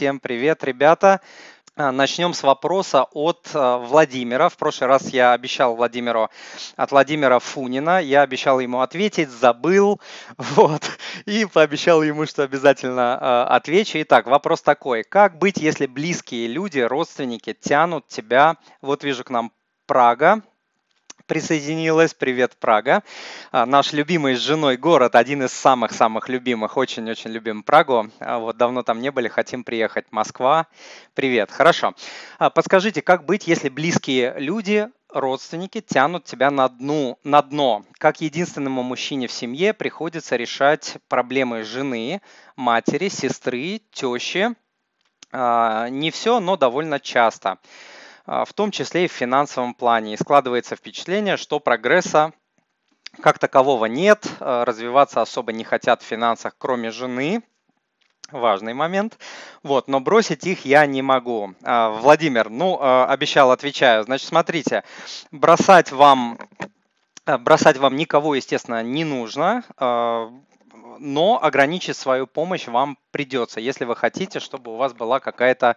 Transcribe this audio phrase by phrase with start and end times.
[0.00, 1.20] Всем привет, ребята.
[1.76, 4.48] А, начнем с вопроса от а, Владимира.
[4.48, 6.30] В прошлый раз я обещал Владимиру,
[6.76, 10.00] от Владимира Фунина, я обещал ему ответить, забыл,
[10.38, 10.82] вот,
[11.26, 14.00] и пообещал ему, что обязательно э, отвечу.
[14.00, 15.04] Итак, вопрос такой.
[15.04, 19.52] Как быть, если близкие люди, родственники тянут тебя, вот вижу к нам
[19.84, 20.40] Прага,
[21.30, 22.12] присоединилась.
[22.12, 23.04] Привет, Прага.
[23.52, 26.76] А, наш любимый с женой город, один из самых-самых любимых.
[26.76, 28.10] Очень-очень любим Прагу.
[28.18, 30.06] А, вот давно там не были, хотим приехать.
[30.10, 30.66] Москва.
[31.14, 31.52] Привет.
[31.52, 31.94] Хорошо.
[32.40, 37.84] А, подскажите, как быть, если близкие люди, родственники тянут тебя на, дну, на дно.
[37.98, 42.22] Как единственному мужчине в семье приходится решать проблемы жены,
[42.56, 44.48] матери, сестры, тещи.
[45.32, 47.58] Не все, но довольно часто.
[48.26, 50.14] А, в том числе и в финансовом плане.
[50.14, 52.32] И складывается впечатление, что прогресса
[53.20, 57.42] как такового нет, а, развиваться особо не хотят в финансах, кроме жены.
[58.30, 59.18] Важный момент.
[59.64, 61.54] Вот, но бросить их я не могу.
[61.64, 64.04] А, Владимир, ну, обещал, отвечаю.
[64.04, 64.84] Значит, смотрите,
[65.32, 66.38] бросать вам
[67.26, 74.40] Бросать вам никого, естественно, не нужно, но ограничить свою помощь вам придется, если вы хотите,
[74.40, 75.76] чтобы у вас была какая-то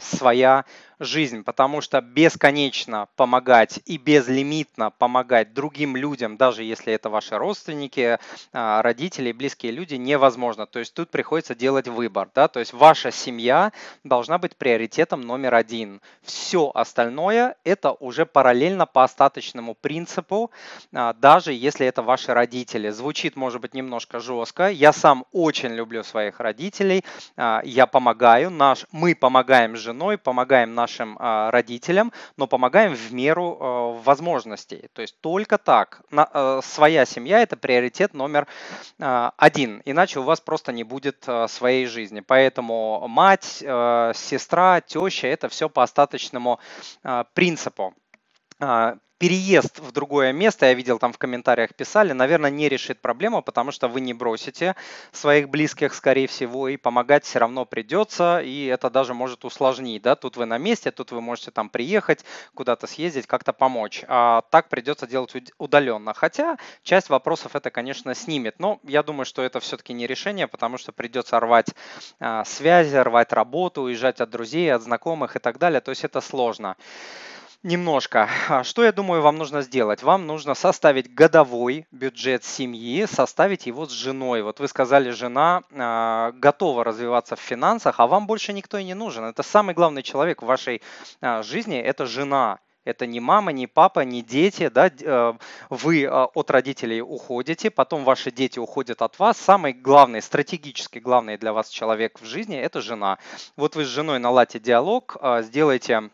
[0.00, 0.64] своя
[1.02, 8.18] жизнь, потому что бесконечно помогать и безлимитно помогать другим людям, даже если это ваши родственники,
[8.52, 10.66] а, родители, близкие люди, невозможно.
[10.66, 12.28] То есть тут приходится делать выбор.
[12.34, 12.48] Да?
[12.48, 13.72] То есть ваша семья
[14.04, 16.00] должна быть приоритетом номер один.
[16.22, 20.50] Все остальное это уже параллельно по остаточному принципу,
[20.94, 22.90] а, даже если это ваши родители.
[22.90, 24.70] Звучит, может быть, немножко жестко.
[24.70, 27.04] Я сам очень люблю своих родителей.
[27.36, 28.50] А, я помогаю.
[28.50, 33.92] Наш, мы помогаем с женой, помогаем нашим нашим а, родителям, но помогаем в меру а,
[34.04, 34.88] возможностей.
[34.92, 36.02] То есть только так.
[36.14, 38.46] А, своя семья– это приоритет номер
[38.98, 42.20] один, иначе у вас просто не будет своей жизни.
[42.20, 46.60] Поэтому мать, сестра, теща– это все по остаточному
[47.34, 47.94] принципу
[49.22, 53.70] переезд в другое место, я видел там в комментариях писали, наверное, не решит проблему, потому
[53.70, 54.74] что вы не бросите
[55.12, 60.16] своих близких, скорее всего, и помогать все равно придется, и это даже может усложнить, да,
[60.16, 62.24] тут вы на месте, тут вы можете там приехать,
[62.54, 68.58] куда-то съездить, как-то помочь, а так придется делать удаленно, хотя часть вопросов это, конечно, снимет,
[68.58, 71.68] но я думаю, что это все-таки не решение, потому что придется рвать
[72.18, 76.20] а, связи, рвать работу, уезжать от друзей, от знакомых и так далее, то есть это
[76.20, 76.76] сложно.
[77.64, 78.28] Немножко.
[78.48, 80.02] А что, я думаю, вам нужно сделать?
[80.02, 84.42] Вам нужно составить годовой бюджет семьи, составить его с женой.
[84.42, 88.94] Вот вы сказали, жена э, готова развиваться в финансах, а вам больше никто и не
[88.94, 89.22] нужен.
[89.26, 90.82] Это самый главный человек в вашей
[91.20, 92.58] э, жизни, это жена.
[92.84, 94.68] Это не мама, не папа, не дети.
[94.68, 94.90] Да?
[95.00, 95.34] Э,
[95.70, 99.38] вы от родителей уходите, потом ваши дети уходят от вас.
[99.38, 103.18] Самый главный, стратегически главный для вас человек в жизни– это жена.
[103.56, 106.10] Вот вы с женой наладите диалог, сделайте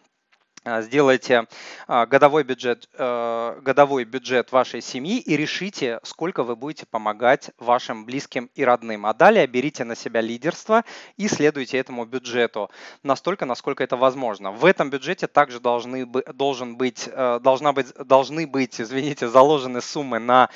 [0.80, 1.46] сделайте
[1.86, 8.04] а, годовой бюджет, э, годовой бюджет вашей семьи и решите, сколько вы будете помогать вашим
[8.04, 9.06] близким и родным.
[9.06, 10.84] А далее берите на себя лидерство
[11.16, 12.70] и следуйте этому бюджету
[13.02, 14.50] настолько, насколько это возможно.
[14.50, 20.18] В этом бюджете также должны, должен быть, э, должна быть, должны быть, извините, заложены суммы
[20.18, 20.50] на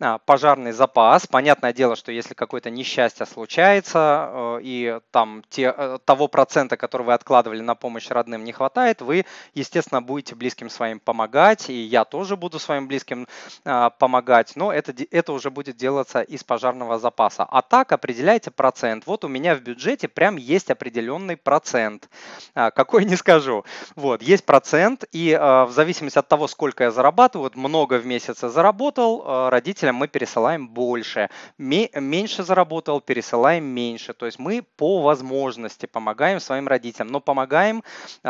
[0.00, 1.26] а, пожарный запас.
[1.26, 7.14] Понятное дело, что если какое-то несчастье случается э, и там те, того процента, который вы
[7.14, 9.24] откладывали на помощь родным, не хватает, вы
[9.54, 13.26] естественно, будете близким своим помогать, и я тоже буду своим близким
[13.64, 17.44] а, помогать, но это, это уже будет делаться из пожарного запаса.
[17.44, 19.06] А так определяйте процент.
[19.06, 22.08] Вот у меня в бюджете прям есть определенный процент.
[22.54, 23.64] А, какой не скажу.
[23.94, 28.06] Вот, есть процент, и а, в зависимости от того, сколько я зарабатываю, вот много в
[28.06, 31.28] месяц заработал, родителям мы пересылаем больше.
[31.58, 34.12] Меньше заработал, пересылаем меньше.
[34.12, 37.82] То есть мы по возможности помогаем своим родителям, но помогаем,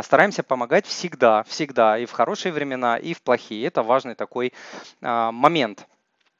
[0.03, 3.67] стараемся помогать всегда всегда, всегда, и в хорошие времена, и в плохие.
[3.67, 4.53] Это важный такой
[5.03, 5.87] а, момент.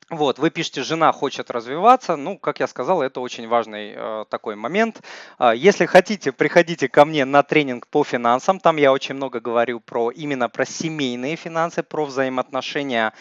[0.09, 2.15] Вот, вы пишете, жена хочет развиваться.
[2.15, 5.03] Ну, как я сказал, это очень важный э, такой момент.
[5.41, 8.61] Э, если хотите, приходите ко мне на тренинг по финансам.
[8.61, 13.15] Там я очень много говорю про именно про семейные финансы, про взаимоотношения.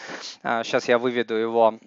[0.44, 1.78] Э, сейчас я выведу его а,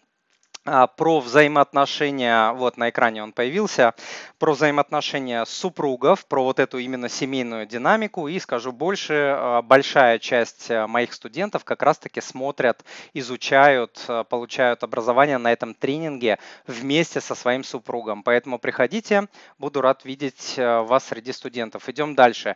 [0.63, 3.93] про взаимоотношения, вот на экране он появился,
[4.37, 8.27] про взаимоотношения супругов, про вот эту именно семейную динамику.
[8.27, 12.83] И скажу больше, а, большая часть а, моих студентов как раз-таки смотрят,
[13.13, 18.23] изучают, получают образование на этом тренинге вместе со своим супругом.
[18.23, 19.27] Поэтому приходите,
[19.57, 21.87] буду рад видеть вас среди студентов.
[21.89, 22.55] Идем дальше.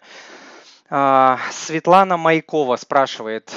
[0.90, 3.52] Светлана Майкова спрашивает,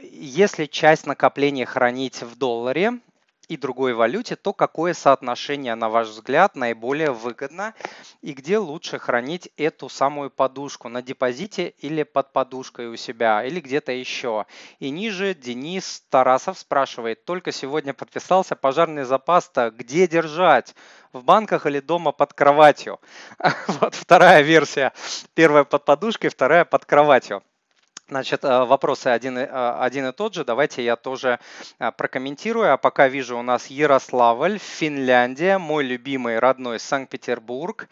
[0.00, 3.00] если часть накопления хранить в долларе,
[3.48, 7.74] и другой валюте, то какое соотношение, на ваш взгляд, наиболее выгодно
[8.22, 13.60] и где лучше хранить эту самую подушку на депозите или под подушкой у себя или
[13.60, 14.46] где-то еще.
[14.78, 20.74] И ниже Денис Тарасов спрашивает, только сегодня подписался, пожарный запас-то где держать?
[21.12, 23.00] В банках или дома под кроватью?
[23.80, 24.92] Вот вторая версия.
[25.34, 27.42] Первая под подушкой, вторая под кроватью.
[28.08, 29.46] Значит, э, вопросы один, э,
[29.80, 30.44] один и тот же.
[30.44, 31.40] Давайте я тоже
[31.80, 32.72] э, прокомментирую.
[32.72, 37.88] А пока вижу у нас Ярославль, Финляндия, мой любимый родной Санкт-Петербург,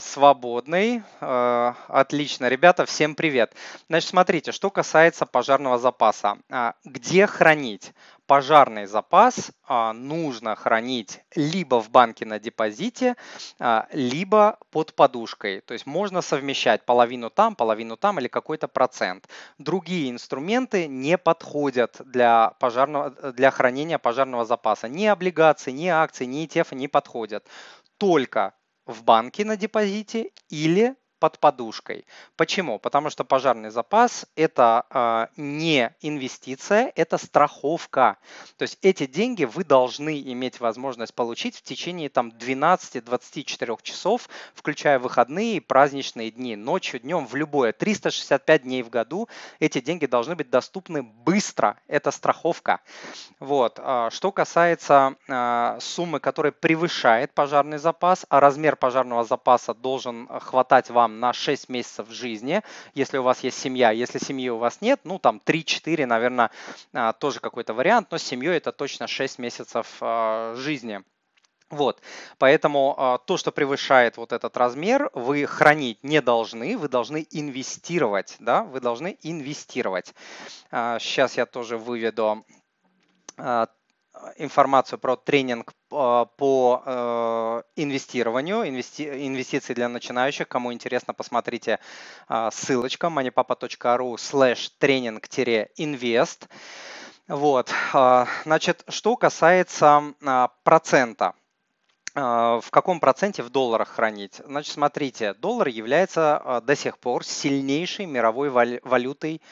[0.00, 1.02] свободный.
[1.20, 3.54] Отлично, ребята, всем привет.
[3.88, 6.38] Значит, смотрите, что касается пожарного запаса.
[6.84, 7.92] Где хранить?
[8.26, 13.16] Пожарный запас а, нужно хранить либо в банке на депозите,
[13.58, 15.60] а, либо под подушкой.
[15.60, 19.28] То есть можно совмещать половину там, половину там или какой-то процент.
[19.58, 24.88] Другие инструменты не подходят для, пожарного, для хранения пожарного запаса.
[24.88, 27.46] Ни облигации, ни акции, ни ETF не подходят.
[27.98, 28.54] Только
[28.86, 32.04] в банке на депозите или под подушкой.
[32.36, 32.78] Почему?
[32.78, 38.18] Потому что пожарный запас– это э, не инвестиция, это страховка.
[38.58, 44.98] То есть эти деньги вы должны иметь возможность получить в течение там, 12-24 часов, включая
[44.98, 47.72] выходные и праздничные дни, ночью, днем, в любое.
[47.72, 49.26] 365 дней в году
[49.60, 51.78] эти деньги должны быть доступны быстро.
[51.88, 52.80] Это страховка.
[53.40, 53.80] Вот.
[54.10, 61.13] Что касается э, суммы, которая превышает пожарный запас, а размер пожарного запаса должен хватать вам
[61.20, 62.62] на 6 месяцев жизни,
[62.94, 63.90] если у вас есть семья.
[63.90, 66.50] Если семьи у вас нет, ну там 3-4, наверное,
[66.92, 71.02] а, тоже какой-то вариант, но с семьей это точно 6 месяцев а, жизни.
[71.70, 72.00] Вот,
[72.38, 78.36] поэтому э, то, что превышает вот этот размер, вы хранить не должны, вы должны инвестировать,
[78.38, 80.14] да, вы должны инвестировать.
[80.70, 82.44] Э, сейчас я тоже выведу
[83.38, 83.66] э,
[84.36, 90.48] информацию про тренинг а, по э, инвестированию, инвести, инвестиции для начинающих.
[90.48, 91.78] Кому интересно, посмотрите
[92.28, 96.48] а, ссылочка moneypapa.ru slash тренинг-инвест.
[97.26, 97.72] Вот,
[98.44, 100.14] значит, что касается
[100.62, 101.32] процента.
[102.16, 104.40] А, в каком проценте в долларах хранить?
[104.46, 109.42] Значит, смотрите, доллар является а, до сих пор сильнейшей мировой валютой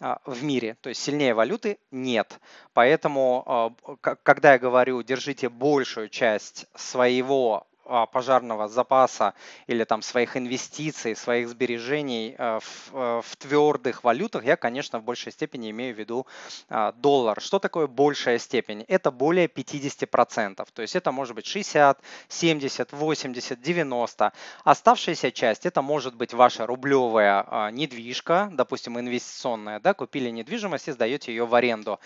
[0.00, 0.76] а, в мире.
[0.80, 2.40] То есть сильнее валюты нет.
[2.72, 9.34] Поэтому, когда я говорю, держите большую часть своего пожарного запаса
[9.66, 15.04] или там своих инвестиций, своих сбережений э, в, э, в твердых валютах, я, конечно, в
[15.04, 16.26] большей степени имею в виду
[16.68, 17.40] а, доллар.
[17.40, 18.84] Что такое большая степень?
[18.88, 20.66] Это более 50%.
[20.72, 24.32] То есть это может быть 60, 70, 80, 90.
[24.64, 29.80] Оставшаяся часть это может быть ваша рублевая а, недвижка, допустим, инвестиционная.
[29.80, 31.98] Да, купили недвижимость и сдаете ее в аренду.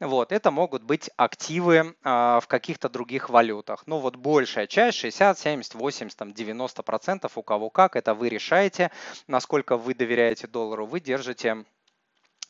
[0.00, 3.84] Вот, это могут быть активы в каких-то других валютах.
[3.86, 8.12] Ну вот большая часть, 60 60, 70, 80, там 90 процентов, у кого как, это
[8.14, 8.90] вы решаете,
[9.28, 11.64] насколько вы доверяете доллару, вы держите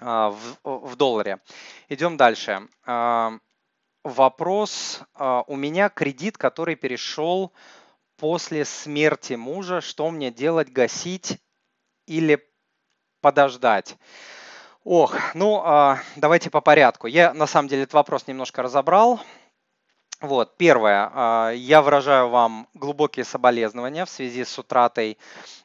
[0.00, 1.40] а, в, в долларе.
[1.90, 2.66] Идем дальше.
[2.86, 3.34] А,
[4.04, 5.00] вопрос.
[5.14, 7.52] А, у меня кредит, который перешел
[8.16, 9.82] после смерти мужа.
[9.82, 11.38] Что мне делать, гасить
[12.06, 12.42] или
[13.20, 13.96] подождать?
[14.84, 15.62] Ох, ну
[16.16, 17.06] давайте по порядку.
[17.06, 19.20] Я на самом деле этот вопрос немножко разобрал.
[20.22, 21.10] Вот, первое.
[21.12, 25.18] А, я выражаю вам глубокие соболезнования в связи с утратой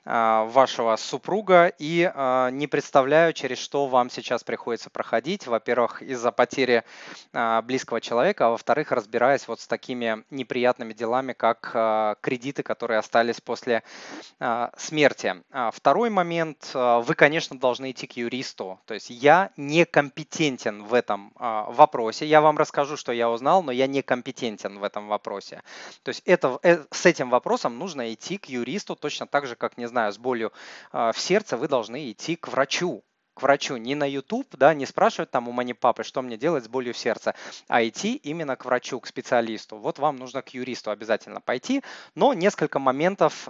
[0.04, 5.46] а, вашего супруга и а, не представляю, через что вам сейчас приходится проходить.
[5.46, 6.84] Во-первых, из-за потери
[7.66, 13.84] близкого человека, а во-вторых, разбираясь вот с такими неприятными делами, как кредиты, которые остались после
[14.78, 15.36] смерти.
[15.72, 16.72] Второй момент.
[16.74, 18.80] Вы, конечно, должны идти к юристу.
[18.86, 22.26] То есть я не компетентен в этом вопросе.
[22.26, 24.02] Я вам расскажу, что я узнал, но я не
[24.48, 25.62] компетентен в этом вопросе.
[26.04, 29.78] То есть это, э, с этим вопросом нужно идти к юристу, точно так же, как,
[29.78, 30.52] не знаю, с болью
[30.92, 34.88] а, в сердце вы должны идти к врачу к врачу, не на YouTube, да, не
[34.88, 37.36] спрашивать там у мани папы, что мне делать с болью в сердце,
[37.68, 39.78] а идти именно к врачу, к специалисту.
[39.78, 41.84] Вот вам нужно к юристу обязательно пойти,
[42.16, 43.48] но несколько моментов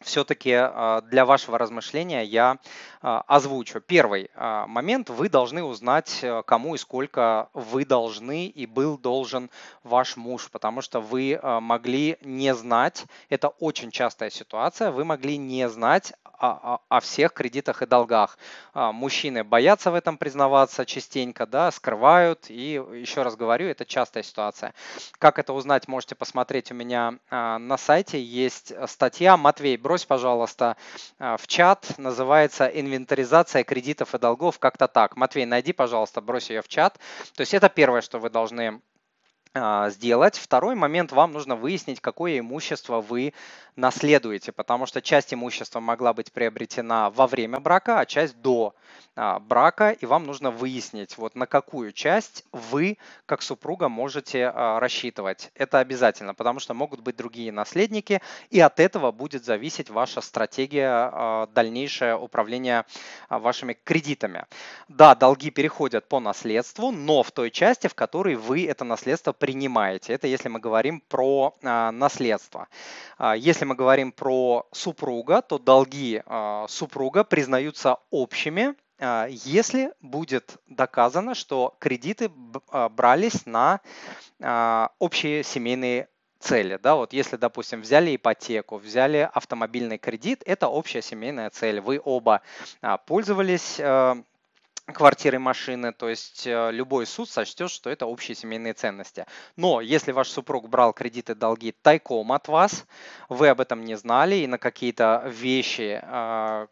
[0.00, 2.58] все-таки а, для вашего размышления я
[3.02, 3.80] а, озвучу.
[3.80, 5.10] Первый а, момент.
[5.10, 9.50] Вы должны узнать, э, кому и сколько вы должны и был должен
[9.82, 15.68] ваш муж, потому что вы могли не знать, это очень частая ситуация, вы могли не
[15.68, 18.38] знать о, всех кредитах и долгах.
[18.74, 22.46] Мужчины боятся в этом признаваться частенько, да, скрывают.
[22.48, 24.74] И еще раз говорю, это частая ситуация.
[25.18, 28.22] Как это узнать, можете посмотреть у меня на сайте.
[28.22, 30.76] Есть статья Матвей брось, пожалуйста,
[31.18, 31.94] а, в чат.
[31.96, 34.58] Называется «Инвентаризация кредитов и долгов».
[34.58, 35.16] Как-то так.
[35.16, 36.98] Матвей, найди, пожалуйста, брось ее в чат.
[37.34, 38.80] То есть это первое, что вы должны а,
[39.90, 40.36] сделать.
[40.36, 43.32] Второй момент, вам нужно выяснить, какое имущество вы
[43.78, 48.74] наследуете, потому что часть имущества могла быть приобретена во время брака, а часть до
[49.14, 54.80] а, брака, и вам нужно выяснить, вот на какую часть вы, как супруга, можете а,
[54.80, 55.52] рассчитывать.
[55.54, 61.46] Это обязательно, потому что могут быть другие наследники, и от этого будет зависеть ваша стратегия
[61.54, 62.84] дальнейшее управления
[63.28, 64.44] вашими кредитами.
[64.88, 70.12] Да, долги переходят по наследству, но в той части, в которой вы это наследство принимаете.
[70.12, 72.68] Это если мы говорим про наследство.
[73.36, 81.34] Если мы говорим про супруга, то долги а, супруга признаются общими, а, если будет доказано,
[81.34, 82.30] что кредиты
[82.70, 83.80] а, брались на
[84.98, 86.08] общие семейные
[86.40, 86.78] цели.
[86.82, 91.80] Да, вот если, допустим, взяли ипотеку, взяли автомобильный кредит, это общая семейная цель.
[91.80, 92.42] Вы оба
[93.06, 93.80] пользовались
[94.92, 99.26] квартиры, машины, то есть э, любой суд сочтет, что это общие семейные ценности.
[99.56, 102.86] Но если ваш супруг брал кредиты, долги тайком от вас,
[103.28, 106.68] вы об этом не знали, и на какие-то вещи, а,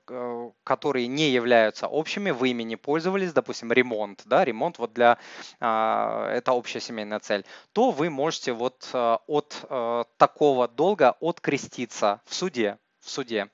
[0.65, 5.19] которые не являются общими, вы ими не пользовались, допустим, ремонт, да, ремонт вот для,
[5.61, 12.21] а, это общая семейная цель, то вы можете вот э, от э, такого долга откреститься
[12.25, 13.49] в суде, в суде.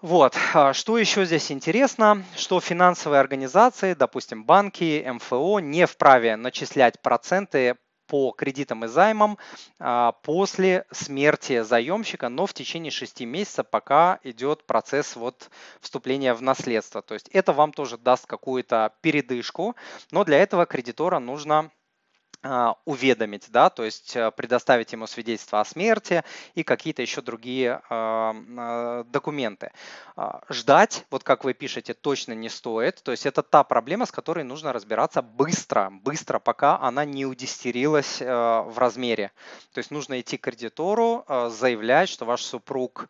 [0.00, 0.36] Вот.
[0.52, 7.76] А что еще здесь интересно, что финансовые организации, допустим, банки, МФО, не вправе начислять проценты
[8.06, 9.38] по кредитам и займам
[9.78, 16.42] а, после смерти заемщика, но в течение 6 месяцев, пока идет процесс вот вступления в
[16.42, 17.00] наследство.
[17.00, 19.74] То есть это вам тоже даст какую-то передышку,
[20.10, 21.70] но для этого кредитора нужно
[22.84, 26.22] уведомить, да, то есть э, предоставить ему свидетельство о смерти
[26.54, 29.72] и какие-то еще другие а, а, документы.
[30.48, 34.44] Ждать, вот как вы пишете, точно не стоит, то есть это та проблема, с которой
[34.44, 39.32] нужно разбираться быстро, быстро, пока она не удистерилась э, в размере.
[39.72, 43.08] То есть нужно идти к кредитору, э, заявлять, что ваш супруг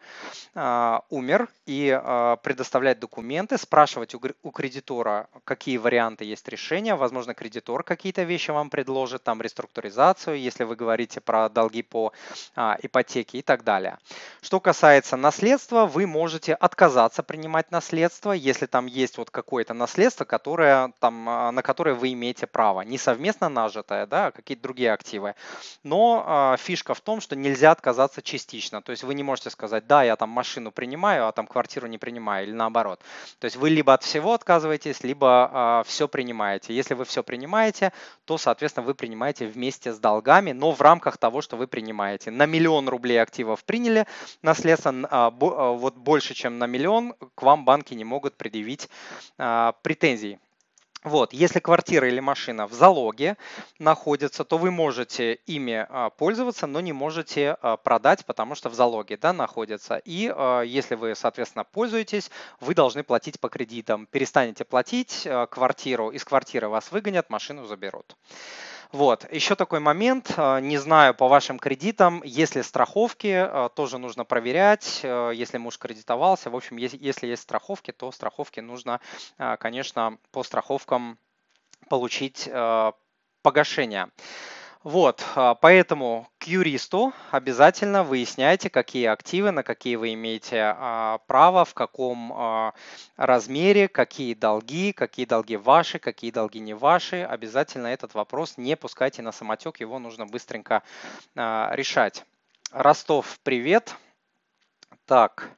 [1.11, 2.01] умер и
[2.43, 9.24] предоставлять документы, спрашивать у кредитора, какие варианты есть решения, возможно, кредитор какие-то вещи вам предложит,
[9.25, 12.13] там реструктуризацию, если вы говорите про долги по
[12.55, 13.99] а, ипотеке и так далее.
[14.43, 20.93] Что касается наследства, вы можете отказаться принимать наследство, если там есть вот какое-то наследство, которое,
[21.01, 22.83] там, а, на которое вы имеете право.
[22.83, 25.35] Не совместно нажитое, да, а какие-то другие активы.
[25.83, 28.83] Но а, фишка в том, что нельзя отказаться частично.
[28.83, 31.99] То есть вы не можете сказать, да, я там машину принимаю, а там квартиру не
[31.99, 33.01] принимаю, или наоборот.
[33.39, 36.75] То есть вы либо от всего отказываетесь, либо а, все принимаете.
[36.75, 37.93] Если вы все принимаете,
[38.27, 42.33] то, соответственно, вы принимаете принимаете вместе с долгами, но в рамках того, что вы принимаете.
[42.33, 44.07] На миллион рублей активов приняли
[44.43, 48.89] наследство, а, а, вот больше, чем на миллион, к вам банки не могут предъявить
[49.39, 50.41] а, претензий.
[51.05, 53.37] Вот, если квартира или машина в залоге
[53.79, 59.35] находится, то вы можете ими пользоваться, но не можете продать, потому что в залоге да,
[59.35, 60.01] находится.
[60.07, 60.35] И
[60.67, 64.07] если вы, соответственно, пользуетесь, вы должны платить по кредитам.
[64.07, 68.17] Перестанете платить квартиру, из квартиры вас выгонят, машину заберут.
[68.93, 69.31] Вот.
[69.33, 75.01] Еще такой момент, э, не знаю по вашим кредитам, если страховки, э, тоже нужно проверять,
[75.03, 76.51] э, если муж кредитовался.
[76.51, 79.01] В общем, если есть страховки, то страховки нужно,
[79.59, 81.19] конечно, по страховкам
[81.89, 82.49] получить
[83.43, 84.09] погашение.
[84.85, 91.65] Вот, а, поэтому к юристу обязательно выясняйте, какие активы, на какие вы имеете а, право,
[91.65, 92.75] в каком а,
[93.17, 97.23] размере, какие долги, какие долги ваши, какие долги не ваши.
[97.23, 100.83] Обязательно этот вопрос не пускайте на самотек, его нужно быстренько
[101.35, 102.27] решать.
[102.71, 103.97] Ростов, привет.
[105.07, 105.49] Так,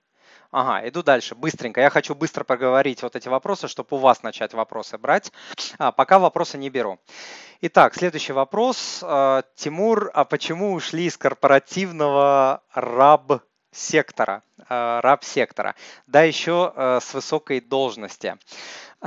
[0.57, 1.83] Ага, иду дальше, быстренько.
[1.83, 5.31] Я хочу быстро поговорить вот эти вопросы, чтобы у вас начать вопросы брать.
[5.77, 6.99] А, пока вопросы не беру.
[7.61, 9.01] Итак, следующий вопрос.
[9.03, 15.75] А, Тимур, а почему ушли из корпоративного раб сектора, а, раб сектора,
[16.07, 18.39] да еще а, с высокой должности.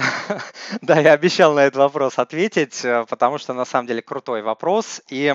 [0.81, 5.01] Да, я обещал на этот вопрос ответить, потому что на самом деле крутой вопрос.
[5.09, 5.33] И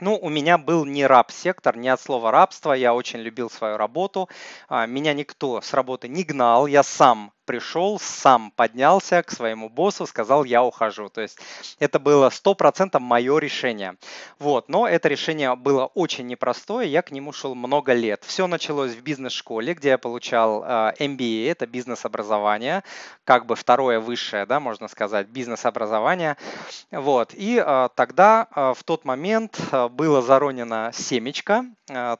[0.00, 2.72] ну, у меня был не раб-сектор, не от слова рабство.
[2.72, 4.28] Я очень любил свою работу.
[4.68, 6.66] Меня никто с работы не гнал.
[6.66, 11.08] Я сам пришел, сам поднялся к своему боссу, сказал, я ухожу.
[11.08, 11.36] То есть
[11.80, 13.96] это было 100% мое решение.
[14.38, 14.68] Вот.
[14.68, 18.22] Но это решение было очень непростое, я к нему шел много лет.
[18.24, 22.84] Все началось в бизнес-школе, где я получал э, MBA, это бизнес-образование,
[23.24, 26.36] как бы второе высшее, да, можно сказать, бизнес-образование.
[26.92, 27.34] Вот.
[27.34, 29.58] И э, тогда э, в тот момент
[29.90, 31.64] было заронено семечко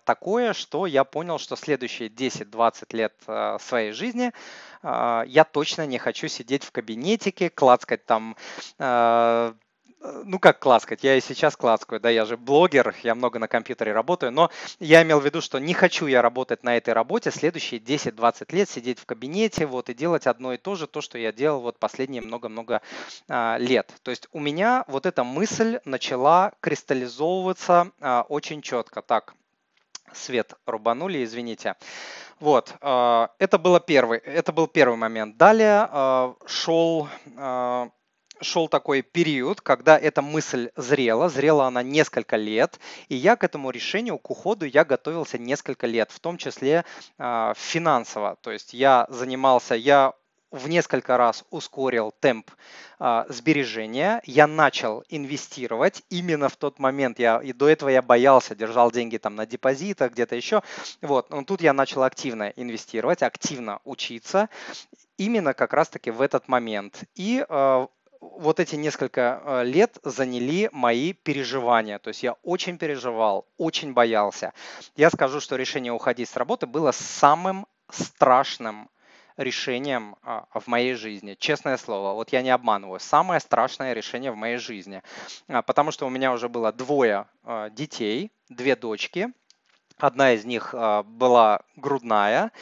[0.04, 3.14] такое, что я понял, что следующие 10-20 лет
[3.60, 8.36] своей жизни– а, я точно не хочу сидеть в кабинетике, клацкать там
[8.78, 9.54] а,
[10.00, 13.92] ну как класкать, я и сейчас класкаю, да, я же блогер, я много на компьютере
[13.92, 17.80] работаю, но я имел в виду, что не хочу я работать на этой работе следующие
[17.80, 21.32] 10-20 лет, сидеть в кабинете вот и делать одно и то же, то, что я
[21.32, 22.80] делал вот последние много-много
[23.28, 23.92] а, лет.
[24.02, 29.02] То есть у меня вот эта мысль начала кристаллизовываться а, очень четко.
[29.02, 29.34] Так,
[30.14, 31.76] свет рубанули, извините.
[32.40, 35.36] Вот, а, это, было первый, это был первый момент.
[35.36, 37.90] Далее а, шел а,
[38.40, 43.68] шел такой период, когда эта мысль зрела, зрела она несколько лет, и я к этому
[43.68, 46.86] решению, к уходу я готовился несколько лет, в том числе
[47.18, 48.38] финансово.
[48.40, 50.14] То есть я занимался, я
[50.50, 52.50] в несколько раз ускорил темп
[52.98, 58.54] а, сбережения, я начал инвестировать именно в тот момент, я и до этого я боялся,
[58.54, 60.62] держал деньги там на депозитах, где-то еще,
[61.02, 64.48] вот, но тут я начал активно инвестировать, активно учиться,
[65.16, 67.04] именно как раз-таки в этот момент.
[67.14, 67.88] И а,
[68.20, 71.98] вот эти несколько э, лет заняли мои переживания.
[71.98, 74.52] То есть я очень переживал, очень боялся.
[74.96, 78.90] Я скажу, что решение уходить с работы было самым страшным
[79.40, 81.34] решением а, в моей жизни.
[81.38, 83.00] Честное слово, вот я не обманываю.
[83.00, 85.02] Самое страшное решение в моей жизни.
[85.48, 89.28] А, потому что у меня уже было двое а, детей, две дочки.
[89.96, 92.52] Одна из них была грудная,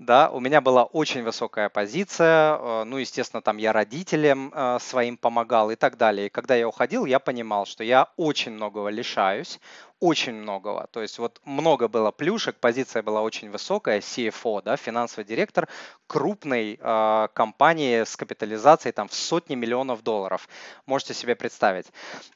[0.00, 5.76] да, у меня была очень высокая позиция, ну, естественно, там я родителям своим помогал и
[5.76, 6.26] так далее.
[6.26, 9.60] И когда я уходил, я понимал, что я очень многого лишаюсь,
[10.00, 10.86] очень многого.
[10.92, 15.68] То есть вот много было плюшек, позиция была очень высокая, CFO, да, финансовый директор
[16.06, 20.48] крупной э, компании с капитализацией там в сотни миллионов долларов.
[20.86, 21.86] Можете себе представить.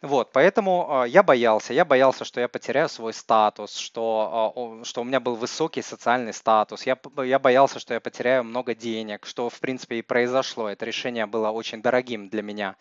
[0.03, 5.01] Вот, поэтому э, я боялся, я боялся, что я потеряю свой статус, что, э, что
[5.01, 6.85] у меня был высокий социальный статус.
[6.85, 10.69] Я, я боялся, что я потеряю много денег, что в принципе и произошло.
[10.69, 12.77] Это решение было очень дорогим для меня,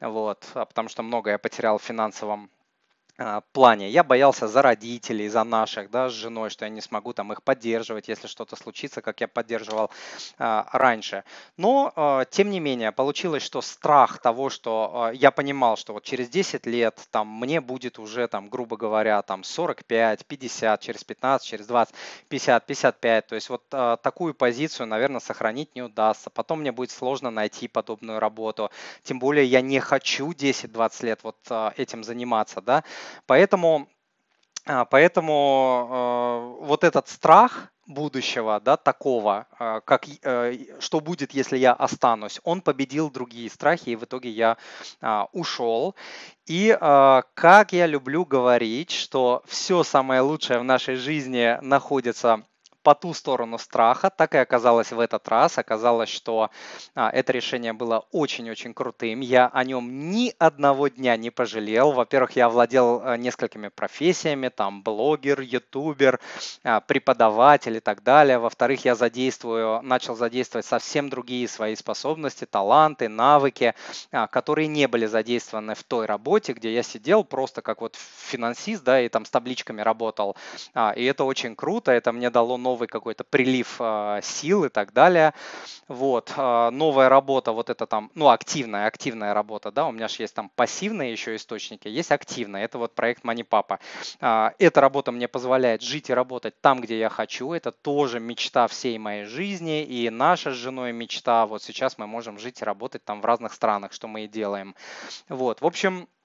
[0.00, 2.50] вот, потому что много я потерял в финансовом
[3.52, 3.90] плане.
[3.90, 7.42] Я боялся за родителей, за наших, да, с женой, что я не смогу там их
[7.42, 9.90] поддерживать, если что-то случится, как я поддерживал
[10.38, 11.24] а, раньше.
[11.56, 16.04] Но, а, тем не менее, получилось, что страх того, что а, я понимал, что вот
[16.04, 21.46] через 10 лет там мне будет уже там, грубо говоря, там 45, 50, через 15,
[21.46, 21.94] через 20,
[22.28, 23.26] 50, 55.
[23.26, 26.30] То есть вот а, такую позицию, наверное, сохранить не удастся.
[26.30, 28.70] Потом мне будет сложно найти подобную работу.
[29.02, 32.82] Тем более я не хочу 10-20 лет вот а, этим заниматься, да.
[33.26, 33.88] Поэтому,
[34.66, 40.06] а, поэтому э, вот этот страх будущего, да, такого, э, как
[40.78, 44.56] что будет, если я останусь, он победил другие страхи, и в итоге я
[45.00, 45.94] а, ушел.
[46.46, 52.44] И как я люблю говорить, что все самое лучшее в нашей жизни находится
[52.82, 54.10] по ту сторону страха.
[54.10, 55.58] Так и оказалось в этот раз.
[55.58, 56.50] Оказалось, что
[56.94, 59.20] а, это решение было очень-очень крутым.
[59.20, 61.92] Я о нем ни одного дня не пожалел.
[61.92, 66.20] Во-первых, я владел а, несколькими профессиями, там блогер, ютубер,
[66.64, 68.38] а, преподаватель и так далее.
[68.38, 73.74] Во-вторых, я задействую, начал задействовать совсем другие свои способности, таланты, навыки,
[74.10, 78.84] а, которые не были задействованы в той работе, где я сидел просто как вот финансист,
[78.84, 80.36] да, и там с табличками работал.
[80.96, 84.92] И это очень круто, это мне дало новый новый какой-то прилив э, сил и так
[84.92, 85.32] далее.
[85.88, 90.22] Вот, э, новая работа, вот это там, ну, активная, активная работа, да, у меня же
[90.22, 93.24] есть там пассивные еще источники, есть активная, это вот проект.
[94.20, 98.66] Э, эта работа мне позволяет жить и работать там, где я хочу, это тоже мечта
[98.68, 103.04] всей моей жизни, и наша с женой мечта, вот сейчас мы можем жить и работать
[103.04, 104.74] там в разных странах, что мы и делаем.
[105.28, 106.19] Вот, в общем, а,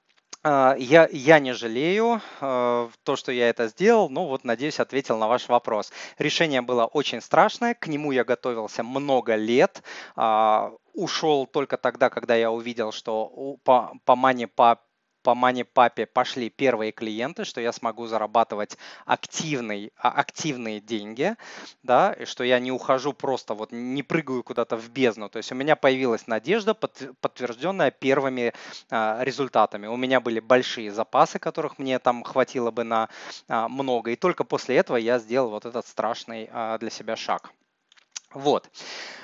[0.46, 5.28] я, я не жалею э, то, что я это сделал, но вот, надеюсь, ответил на
[5.28, 5.92] ваш вопрос.
[6.20, 9.82] Решение было очень страшное, к нему я готовился много лет,
[10.16, 14.80] а, ушел только тогда, когда я увидел, что по, по мане по
[15.26, 15.36] по
[15.74, 21.36] папе пошли первые клиенты, что я смогу зарабатывать активный, а, активные деньги,
[21.82, 25.28] да, и что я не ухожу просто, вот не прыгаю куда-то в бездну.
[25.30, 28.54] То есть у меня появилась надежда, подтвержденная первыми
[28.92, 29.88] а, результатами.
[29.88, 33.10] У меня были большие запасы, которых мне там хватило бы на
[33.48, 34.12] а, много.
[34.12, 37.52] И только после этого я сделал вот этот страшный для себя шаг.
[38.36, 38.70] Вот.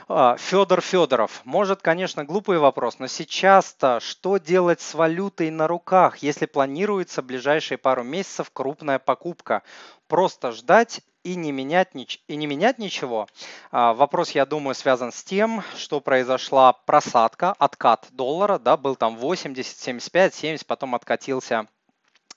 [0.08, 1.42] А, Федор Федоров.
[1.44, 7.26] Может, конечно, глупый вопрос, но сейчас-то что делать с валютой на руках, если планируется в
[7.26, 9.64] ближайшие пару месяцев крупная покупка?
[10.08, 11.90] Просто ждать и не менять,
[12.28, 13.28] и не менять ничего.
[13.70, 19.18] А, вопрос, я думаю, связан с тем, что произошла просадка, откат доллара, да, был там
[19.18, 21.68] 80, 75, 70, потом откатился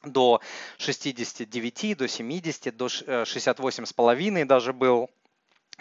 [0.02, 0.40] до
[0.78, 5.08] 69, до 70, до 68,5 даже был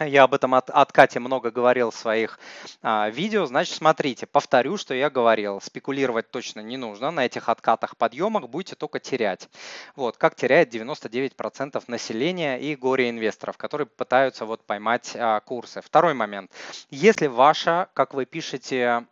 [0.00, 2.40] Я об этом от, от Кати много говорил в своих
[2.82, 3.46] а, видео.
[3.46, 5.60] Значит, смотрите, повторю, что я говорил.
[5.60, 7.12] Спекулировать точно не нужно.
[7.12, 9.48] На этих откатах подъемах будете только терять.
[9.94, 15.80] Вот, как теряет 99% населения и горе-инвесторов, которые пытаются вот поймать а, курсы.
[15.80, 16.50] Второй момент.
[16.90, 19.06] Если ваша, как вы пишете,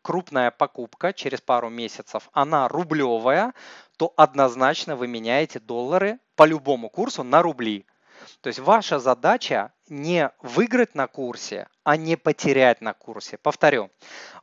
[0.00, 3.52] крупная покупка через пару месяцев, она рублевая,
[3.98, 7.84] то однозначно вы меняете доллары по любому курсу на рубли.
[8.40, 13.38] То есть ваша задача не выиграть на курсе, а не потерять на курсе.
[13.38, 13.90] Повторю,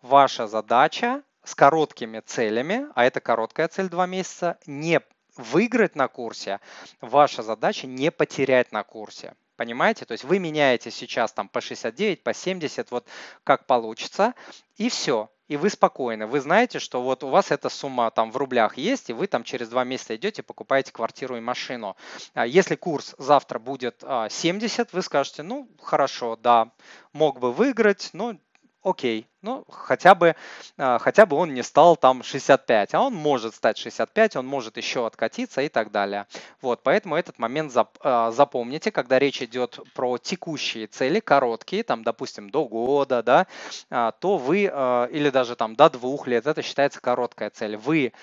[0.01, 5.01] ваша задача с короткими целями, а это короткая цель 2 месяца, не
[5.37, 6.59] выиграть на курсе,
[7.01, 9.35] ваша задача не потерять на курсе.
[9.55, 10.05] Понимаете?
[10.05, 13.07] То есть вы меняете сейчас там по 69, по 70, вот
[13.43, 14.33] как получится,
[14.75, 16.25] и все и вы спокойны.
[16.25, 19.43] Вы знаете, что вот у вас эта сумма там в рублях есть, и вы там
[19.43, 21.95] через два месяца идете, покупаете квартиру и машину.
[22.33, 26.71] А если курс завтра будет 70, а, вы скажете, ну хорошо, да,
[27.13, 28.35] мог бы выиграть, но
[28.83, 30.35] окей, ну, хотя бы,
[30.77, 34.75] а, хотя бы он не стал там 65, а он может стать 65, он может
[34.75, 36.25] еще откатиться и так далее.
[36.61, 42.49] Вот, поэтому этот момент а, запомните, когда речь идет про текущие цели, короткие, там, допустим,
[42.49, 43.45] до года, да,
[43.91, 48.13] а, то вы, или даже там до двух лет, это считается короткая цель, вы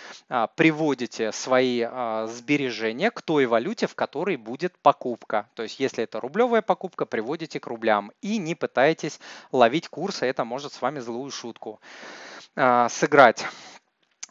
[0.56, 1.87] приводите свои
[2.26, 5.48] сбережения к той валюте, в которой будет покупка.
[5.54, 9.20] То есть, если это рублевая покупка, приводите к рублям и не пытайтесь
[9.52, 11.81] ловить курсы, это может с вами злую шутку
[12.57, 13.44] а, сыграть.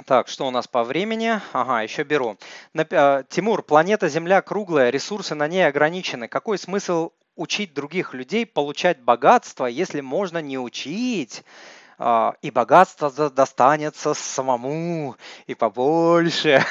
[0.06, 1.40] Так, что у нас по времени?
[1.54, 2.38] Ага, еще беру.
[2.76, 6.28] А, Тимур, планета Земля круглая, ресурсы на ней ограничены.
[6.28, 11.44] Какой смысл учить других людей получать богатство, если можно не учить
[12.42, 16.66] и богатство достанется самому, и побольше.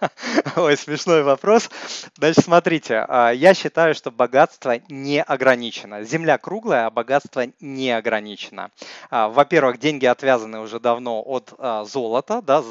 [0.56, 1.68] Ой, смешной вопрос.
[2.16, 6.02] Значит, смотрите, а, я считаю, что богатство не ограничено.
[6.04, 8.70] Земля круглая, а богатство не ограничено.
[9.10, 11.52] А, во-первых, деньги отвязаны уже давно от
[11.88, 12.62] золота, да,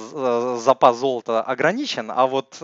[0.58, 2.62] запас золота ограничен, а вот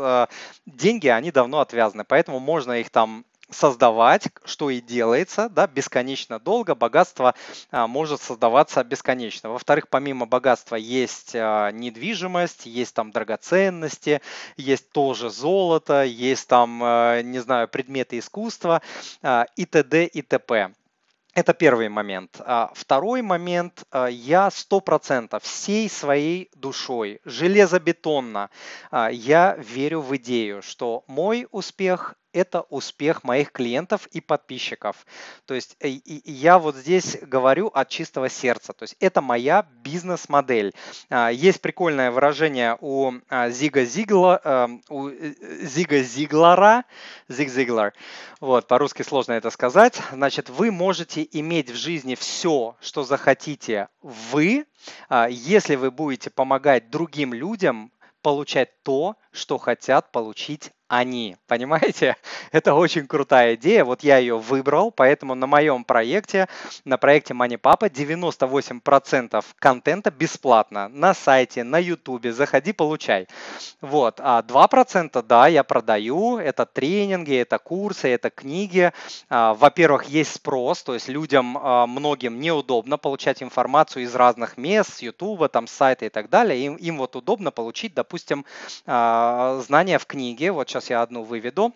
[0.66, 6.76] деньги, они давно отвязаны, поэтому можно их там создавать, что и делается, да, бесконечно долго,
[6.76, 7.36] богатство
[7.72, 9.50] а, может создаваться бесконечно.
[9.50, 14.22] Во-вторых, помимо богатства есть а, недвижимость, есть там драгоценности,
[14.58, 18.82] есть тоже золото, есть там, а, не знаю, предметы искусства
[19.22, 20.06] а, и т.д.
[20.06, 20.72] и т.п.
[21.36, 22.40] Это первый момент.
[22.46, 28.50] А второй момент, а, я сто процентов всей своей душой, железобетонно,
[28.90, 35.06] а, я верю в идею, что мой успех это успех моих клиентов и подписчиков.
[35.46, 38.74] То есть э, я вот здесь говорю от чистого сердца.
[38.74, 40.74] То есть это моя бизнес-модель.
[41.10, 46.84] А, есть прикольное выражение у а, Зига Зигла, эм, у э, Зига Зиглара,
[47.30, 47.94] Зиг Зиглар.
[48.42, 50.02] Вот, по-русски сложно это сказать.
[50.12, 54.66] Значит, вы можете иметь в жизни все, что захотите вы,
[55.08, 61.38] а, если вы будете помогать другим людям получать то, что хотят получить они.
[61.48, 62.16] Понимаете?
[62.52, 63.84] Это очень крутая идея.
[63.84, 66.48] Вот я ее выбрал, поэтому на моем проекте,
[66.84, 72.28] на проекте Money Papa 98% контента бесплатно на сайте, на YouTube.
[72.28, 73.28] Заходи, получай.
[73.82, 74.20] Вот.
[74.20, 76.38] А 2% да, я продаю.
[76.38, 78.92] Это тренинги, это курсы, это книги.
[79.30, 84.98] А, во-первых, есть спрос, то есть людям а, многим неудобно получать информацию из разных мест,
[84.98, 86.60] с YouTube, там, с сайта и так далее.
[86.66, 88.46] Им, им вот удобно получить, допустим,
[88.86, 90.52] а, знания в книге.
[90.52, 91.74] Вот сейчас я одну выведу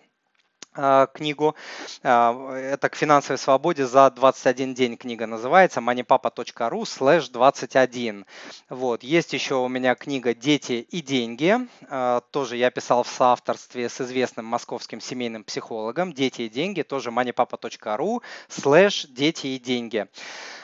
[0.74, 1.54] а, книгу.
[2.02, 8.26] А, это к финансовой свободе за 21 день книга называется moneypapa.ru slash 21.
[8.68, 9.02] Вот.
[9.02, 11.56] Есть еще у меня книга «Дети и деньги».
[11.88, 16.12] А, тоже я писал в соавторстве с известным московским семейным психологом.
[16.12, 20.08] «Дети и деньги» тоже moneypapa.ru slash «Дети и деньги».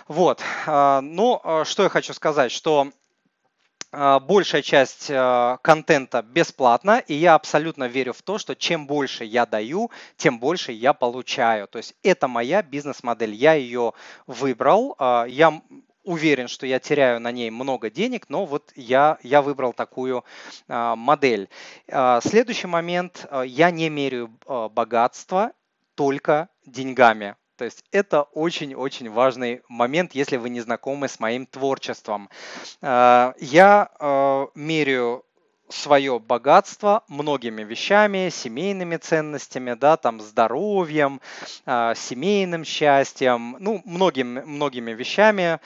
[0.09, 0.41] Вот.
[0.67, 2.93] Ну, что я хочу сказать, что
[4.21, 9.47] большая часть а, контента бесплатна, и я абсолютно верю в то, что чем больше я
[9.47, 11.67] даю, тем больше я получаю.
[11.67, 13.95] То есть это моя бизнес-модель, я ее
[14.27, 15.63] выбрал, а, я
[16.05, 20.25] уверен, что я теряю на ней много денег, но вот я, я выбрал такую
[20.69, 21.49] модель.
[22.23, 25.51] Следующий момент, я не меряю богатство
[25.97, 27.35] только деньгами.
[27.57, 32.29] То есть это очень-очень важный момент, если вы не знакомы с моим творчеством.
[32.83, 35.25] Э, я э, меряю
[35.69, 41.21] свое богатство многими вещами, семейными ценностями, да, там здоровьем,
[41.65, 45.59] э, семейным счастьем, ну, многими, многими вещами.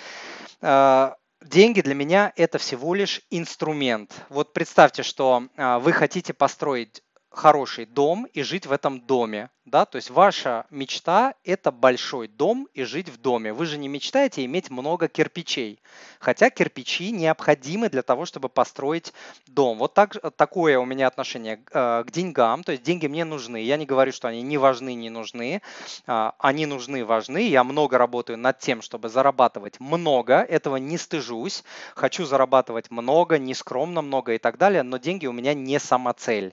[1.42, 4.12] Деньги для меня это всего лишь инструмент.
[4.29, 9.97] Вот представьте, что вы хотите построить хороший дом и жить в этом доме да, то
[9.97, 13.53] есть ваша мечта– это большой дом и жить в доме.
[13.53, 15.81] Вы же не мечтаете иметь много кирпичей,
[16.19, 19.13] хотя кирпичи необходимы для того, чтобы построить
[19.47, 19.79] дом.
[19.79, 23.63] Вот так, такое у меня отношение э, к деньгам, то есть деньги мне нужны.
[23.63, 25.63] Я не говорю, что они не важны, не нужны.
[26.07, 27.49] Э, они нужны, важны.
[27.49, 31.63] Я много работаю над тем, чтобы зарабатывать много, этого не стыжусь.
[31.95, 36.53] Хочу зарабатывать много, нескромно много и так далее, но деньги у меня не самоцель.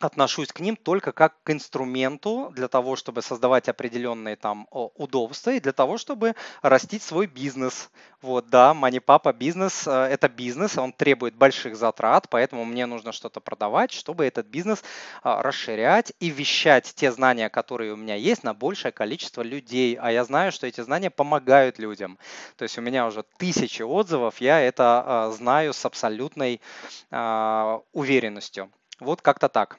[0.00, 5.60] Отношусь к ним только как к инструменту для того, чтобы создавать определенные там удобства и
[5.60, 7.90] для того, чтобы растить свой бизнес.
[8.22, 13.40] Вот, да, Money бизнес э,– это бизнес, он требует больших затрат, поэтому мне нужно что-то
[13.40, 14.82] продавать, чтобы этот бизнес
[15.22, 19.98] а, расширять и вещать те знания, которые у меня есть, на большее количество людей.
[20.00, 22.18] А я знаю, что эти знания помогают людям.
[22.56, 26.62] То есть у меня уже тысячи отзывов, я это а, знаю с абсолютной
[27.10, 28.70] а, уверенностью.
[28.98, 29.78] Вот как-то так.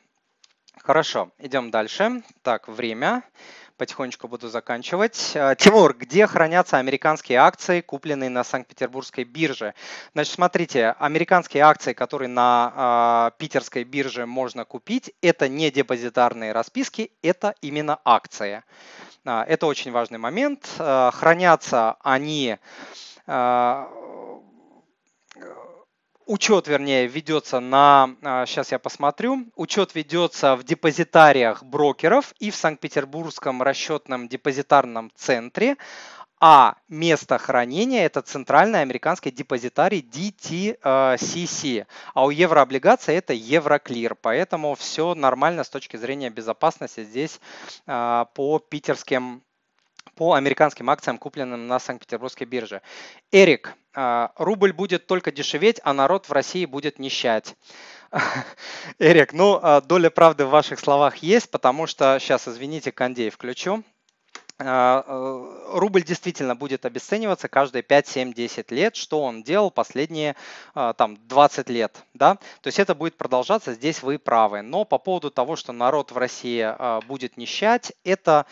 [0.83, 2.23] Хорошо, идем дальше.
[2.41, 3.23] Так, время.
[3.77, 5.31] Потихонечку буду заканчивать.
[5.35, 9.75] Э, Тимур, где хранятся американские акции, купленные на Санкт-Петербургской бирже?
[10.13, 17.11] Значит, смотрите, американские акции, которые на э, питерской бирже можно купить, это не депозитарные расписки,
[17.21, 18.63] это именно акции.
[19.23, 20.67] Э, это очень важный момент.
[20.79, 22.57] Э, хранятся они
[23.27, 23.85] э,
[26.31, 28.15] учет, вернее, ведется на,
[28.47, 35.75] сейчас а, я посмотрю, учет ведется в депозитариях брокеров и в Санкт-Петербургском расчетном депозитарном центре,
[36.39, 45.13] а место хранения это центральный американский депозитарий DTCC, а у еврооблигаций это Евроклир, поэтому все
[45.13, 47.41] нормально с точки зрения безопасности здесь
[47.85, 49.43] а, по питерским
[50.15, 52.81] по американским акциям, купленным на Санкт-Петербургской бирже.
[53.31, 57.55] Эрик, а, рубль будет только дешеветь, а народ в России будет нищать.
[58.99, 63.83] Эрик, ну, а, доля правды в ваших словах есть, потому что, сейчас, извините, кондей включу.
[64.63, 70.35] А, э, рубль действительно будет обесцениваться каждые 5, 7, 10 лет, что он делал последние
[70.75, 72.03] а, там, 20 лет.
[72.13, 72.35] Да?
[72.61, 74.61] То есть это будет продолжаться, здесь вы правы.
[74.61, 78.45] Но по поводу того, что народ в России а, будет нищать, это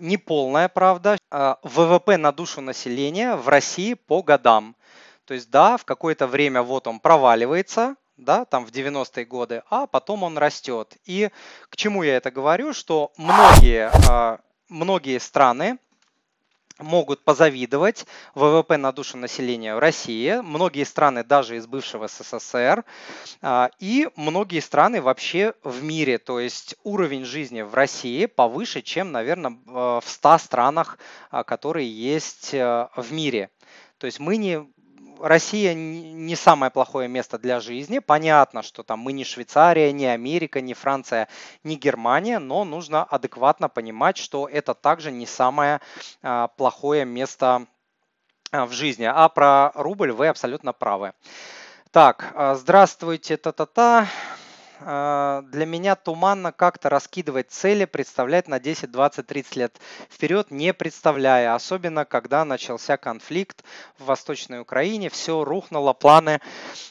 [0.00, 1.16] не полная правда.
[1.62, 4.74] ВВП на душу населения в России по годам.
[5.24, 9.86] То есть да, в какое-то время вот он проваливается, да, там в 90-е годы, а
[9.86, 10.96] потом он растет.
[11.04, 11.30] И
[11.68, 13.90] к чему я это говорю, что многие
[14.70, 15.78] многие страны
[16.78, 22.84] могут позавидовать ВВП на душу населения России, многие страны даже из бывшего СССР
[23.42, 26.18] а, и многие страны вообще в мире.
[26.18, 30.98] То есть уровень жизни в России повыше, чем, наверное, в 100 странах,
[31.30, 33.50] а, которые есть э, в мире.
[33.98, 34.66] То есть мы не
[35.22, 37.98] Россия не самое плохое место для жизни.
[37.98, 41.28] Понятно, что там мы не Швейцария, не Америка, не Франция,
[41.64, 45.80] не Германия, но нужно адекватно понимать, что это также не самое
[46.22, 47.66] а, плохое место
[48.50, 49.04] а, в жизни.
[49.04, 51.12] А про рубль вы абсолютно правы.
[51.90, 54.08] Так, а, здравствуйте, та-та-та.
[54.82, 60.72] А, для меня туманно как-то раскидывать цели, представлять на 10, 20, 30 лет вперед, не
[60.72, 63.64] представляя, особенно когда начался конфликт
[63.98, 66.40] в Восточной Украине, все рухнуло, планы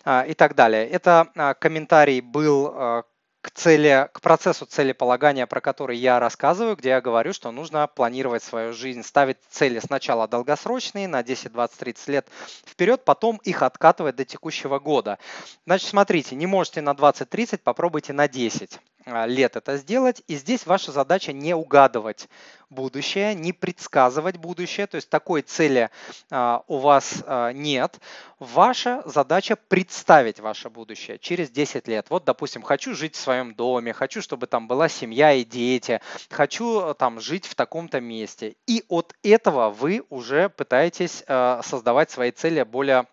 [0.03, 0.87] а, и так далее.
[0.87, 3.03] Это а, комментарий был
[3.41, 8.43] к цели, к процессу целеполагания, про который я рассказываю, где я говорю, что нужно планировать
[8.43, 12.27] свою жизнь, ставить цели сначала долгосрочные, на 10, 20, 30 лет
[12.65, 15.19] вперед, потом их откатывать до текущего года.
[15.65, 18.79] Значит, смотрите, не можете на 20-30, попробуйте на 10.
[19.05, 20.23] А, лет это сделать.
[20.27, 22.27] И здесь ваша задача не угадывать
[22.69, 24.87] будущее, не предсказывать будущее.
[24.87, 25.89] То есть такой цели
[26.29, 27.99] а, у вас а, нет.
[28.39, 32.07] Ваша задача представить ваше будущее через 10 лет.
[32.09, 36.93] Вот, допустим, хочу жить в своем доме, хочу, чтобы там была семья и дети, хочу
[36.93, 38.55] там жить в таком-то месте.
[38.67, 43.07] И от этого вы уже пытаетесь создавать свои цели более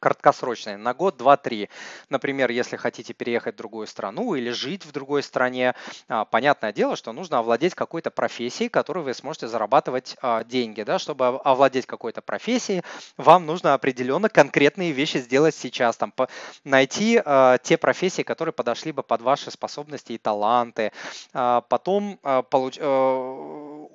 [0.00, 1.68] краткосрочные, на год, два, три.
[2.08, 5.74] Например, если хотите переехать в другую страну или жить в другой стране,
[6.08, 10.82] а, понятное дело, что нужно овладеть какой-то профессией, которой вы сможете зарабатывать а, деньги.
[10.82, 10.98] Да?
[10.98, 12.82] Чтобы овладеть какой-то профессией,
[13.16, 15.96] вам нужно определенно конкретные вещи сделать сейчас.
[15.96, 16.12] Там,
[16.64, 20.92] найти а, те профессии, которые подошли бы под ваши способности и таланты.
[21.32, 22.18] Потом
[22.50, 22.78] получ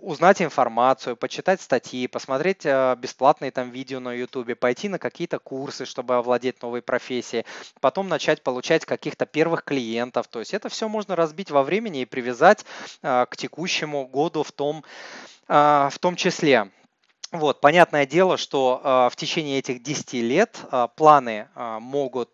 [0.03, 6.15] узнать информацию, почитать статьи, посмотреть бесплатные там видео на YouTube, пойти на какие-то курсы, чтобы
[6.15, 7.45] овладеть новой профессией,
[7.79, 10.27] потом начать получать каких-то первых клиентов.
[10.27, 12.65] То есть это все можно разбить во времени и привязать
[13.01, 14.83] а, к текущему году в том,
[15.47, 16.69] а, в том числе.
[17.31, 22.29] Вот, понятное дело, что э, в течение этих 10 лет э, планы э, могут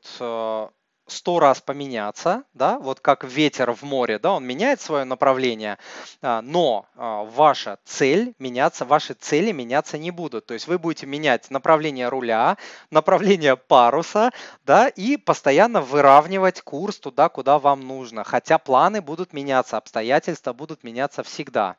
[1.11, 5.77] сто раз поменяться, да, вот как ветер в море, да, он меняет свое направление,
[6.21, 10.45] а, но а, ваша цель меняться, ваши цели меняться не будут.
[10.45, 12.57] То есть вы будете менять направление руля,
[12.91, 14.31] направление паруса,
[14.65, 18.23] да, и постоянно выравнивать курс туда, куда вам нужно.
[18.23, 21.75] Хотя планы будут меняться, обстоятельства будут меняться всегда.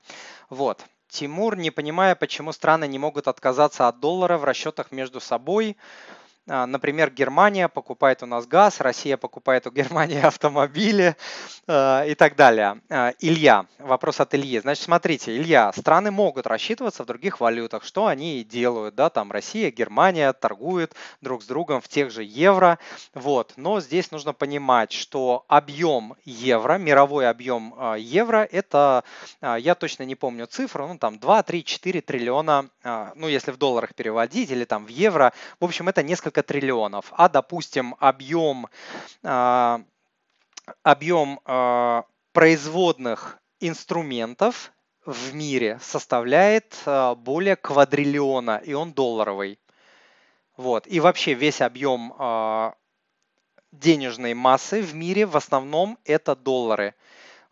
[0.48, 0.84] Вот.
[1.10, 5.76] Тимур, не понимая, почему страны не могут отказаться от доллара в расчетах между собой,
[6.46, 11.16] например, Германия покупает у нас газ, Россия покупает у Германии автомобили
[11.66, 12.80] а, и так далее.
[12.88, 14.58] А, Илья, вопрос от Ильи.
[14.58, 19.30] Значит, смотрите, Илья, страны могут рассчитываться в других валютах, что они и делают, да, там
[19.30, 22.78] Россия, Германия торгуют друг с другом в тех же евро,
[23.14, 23.52] вот.
[23.56, 29.04] Но здесь нужно понимать, что объем евро, мировой объем евро, это,
[29.40, 32.68] я точно не помню цифру, ну там 2, 3, 4 триллиона,
[33.14, 37.12] ну если в долларах переводить или там в евро, в общем, это несколько несколько триллионов,
[37.16, 38.68] а, допустим, объем,
[39.24, 39.82] а,
[40.84, 44.72] объем а, производных инструментов
[45.04, 49.58] в мире составляет а, более квадриллиона, и он долларовый.
[50.56, 50.86] Вот.
[50.86, 52.12] И вообще весь объем
[53.72, 56.94] денежной массы в мире в основном это доллары.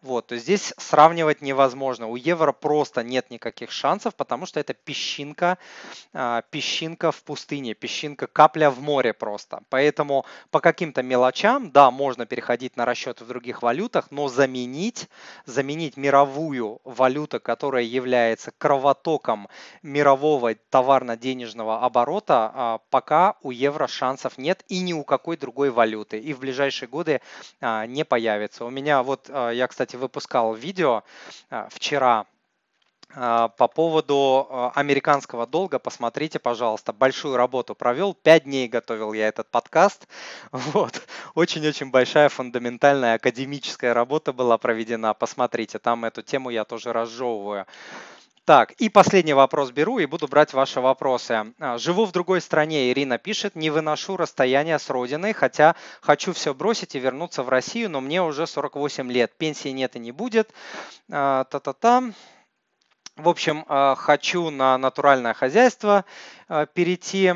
[0.01, 2.07] Вот, то есть здесь сравнивать невозможно.
[2.07, 5.59] У евро просто нет никаких шансов, потому что это песчинка,
[6.13, 9.63] а, песчинка в пустыне, песчинка, капля в море просто.
[9.71, 15.09] Поэтому по каким-то мелочам, да, можно переходить на расчеты в других валютах, но заменить,
[15.47, 19.49] заменить мировую валюту, которая является кровотоком
[19.83, 26.21] мирового товарно-денежного оборота, а, пока у евро шансов нет и ни у какой другой валюты.
[26.21, 27.21] И в ближайшие годы
[27.61, 28.65] а, не появится.
[28.65, 31.03] У меня вот, я, кстати, кстати, выпускал видео
[31.48, 32.27] а, вчера
[33.14, 39.29] а, по поводу а, американского долга, посмотрите, пожалуйста, большую работу провел, пять дней готовил я
[39.29, 40.07] этот подкаст,
[40.53, 41.01] вот,
[41.35, 47.64] очень-очень большая фундаментальная академическая работа была проведена, посмотрите, там эту тему я тоже разжевываю.
[48.49, 51.53] Так, и последний вопрос беру и буду брать ваши вопросы.
[51.59, 56.55] А, живу в другой стране, Ирина пишет, не выношу расстояние с родиной, хотя хочу все
[56.55, 60.51] бросить и вернуться в Россию, но мне уже 48 лет, пенсии нет и не будет.
[61.13, 62.05] А, та-та-та.
[63.17, 66.07] В общем, а, хочу на натуральное хозяйство
[66.73, 67.35] перейти.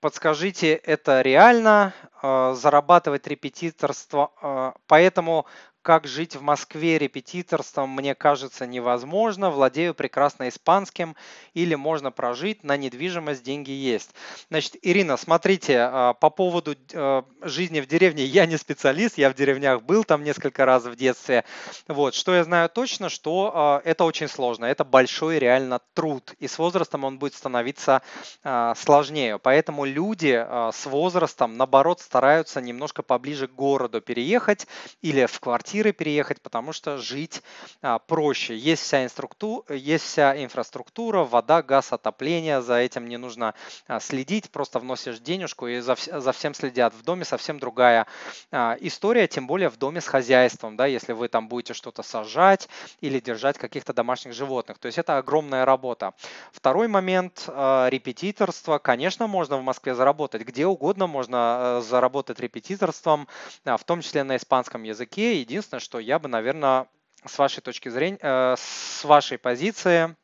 [0.00, 4.74] Подскажите, это реально зарабатывать репетиторство?
[4.88, 5.46] Поэтому
[5.86, 9.50] как жить в Москве репетиторством, мне кажется, невозможно.
[9.50, 11.14] Владею прекрасно испанским
[11.54, 14.10] или можно прожить, на недвижимость деньги есть.
[14.50, 19.34] Значит, Ирина, смотрите, а, по поводу э, жизни в деревне, я не специалист, я в
[19.34, 21.44] деревнях был там несколько раз в детстве.
[21.86, 26.48] Вот, что я знаю точно, что а, это очень сложно, это большой реально труд, и
[26.48, 28.02] с возрастом он будет становиться
[28.42, 29.38] а, сложнее.
[29.38, 30.32] Поэтому люди
[30.72, 34.66] с возрастом, наоборот, стараются немножко поближе к городу переехать
[35.00, 37.42] или в квартиру квартиры переехать, потому что жить
[37.82, 38.56] а, проще.
[38.56, 39.62] Есть вся, инструкту...
[39.68, 43.54] есть вся инфраструктура, вода, газ, отопление, за этим не нужно
[43.86, 46.94] а, следить, просто вносишь денежку и за, за всем следят.
[46.94, 48.06] В доме совсем другая
[48.50, 52.70] а, история, тем более в доме с хозяйством, да, если вы там будете что-то сажать
[53.02, 54.78] или держать каких-то домашних животных.
[54.78, 56.14] То есть это огромная работа.
[56.52, 58.78] Второй момент репетиторство.
[58.78, 63.28] Конечно, можно в Москве заработать, где угодно можно заработать репетиторством,
[63.64, 65.40] в том числе на испанском языке.
[65.40, 66.86] Единственное, Единственное, что я бы, наверное,
[67.24, 70.14] с вашей точки зрения, э, с вашей позиции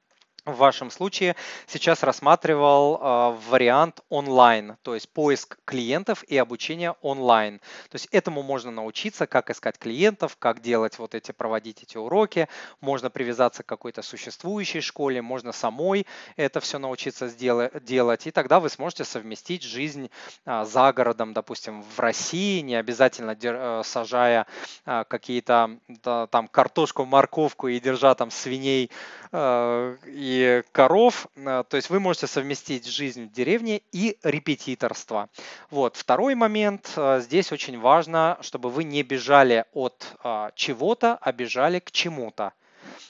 [0.45, 7.61] в вашем случае сейчас рассматривал э, вариант онлайн, то есть поиск клиентов и обучение онлайн.
[7.91, 12.49] То есть этому можно научиться, как искать клиентов, как делать вот эти, проводить эти уроки.
[12.81, 18.27] Можно привязаться к какой-то существующей школе, можно самой это все научиться сделать, делать.
[18.27, 20.11] И тогда вы сможете совместить жизнь
[20.45, 24.47] э, за городом, допустим, в России, не обязательно э, сажая
[24.87, 28.91] э, какие-то да, там картошку, морковку и держа там свиней
[29.35, 31.27] и коров.
[31.37, 35.31] Э, то есть вы можете совместить жизнь в деревне и репетиторство.
[35.71, 35.97] Вот.
[35.97, 36.93] Второй момент.
[36.97, 40.17] Э, здесь очень важно, чтобы вы не бежали от
[40.55, 42.53] чего-то, а бежали к чему-то.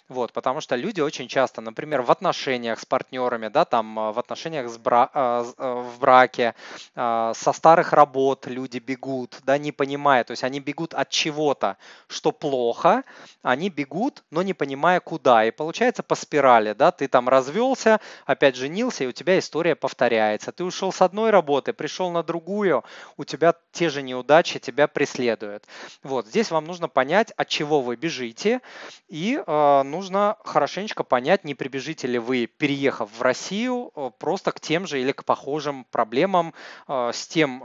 [0.09, 4.19] Вот, потому что люди очень часто, например, в отношениях с партнерами, да, там а, в
[4.19, 6.55] отношениях с бра а, а, в браке,
[6.95, 11.77] со старых работ люди бегут, да, не понимая, то есть они бегут от чего-то,
[12.09, 13.05] что плохо,
[13.43, 15.45] они бегут, но не понимая куда.
[15.45, 20.53] И получается по спирали, да, ты там развелся, опять женился, и у тебя история повторяется.
[20.53, 22.85] Ты ушел с одной работы, пришел на другую,
[23.17, 25.65] у тебя те же неудачи тебя преследуют.
[26.03, 28.61] Вот, здесь вам нужно понять, от чего вы бежите,
[29.09, 29.53] и э,
[29.85, 35.01] нужно хорошенечко понять, не прибежите ли вы, переехав в Россию, э, просто к тем же
[35.01, 36.55] или к похожим проблемам
[36.89, 37.63] э, с тем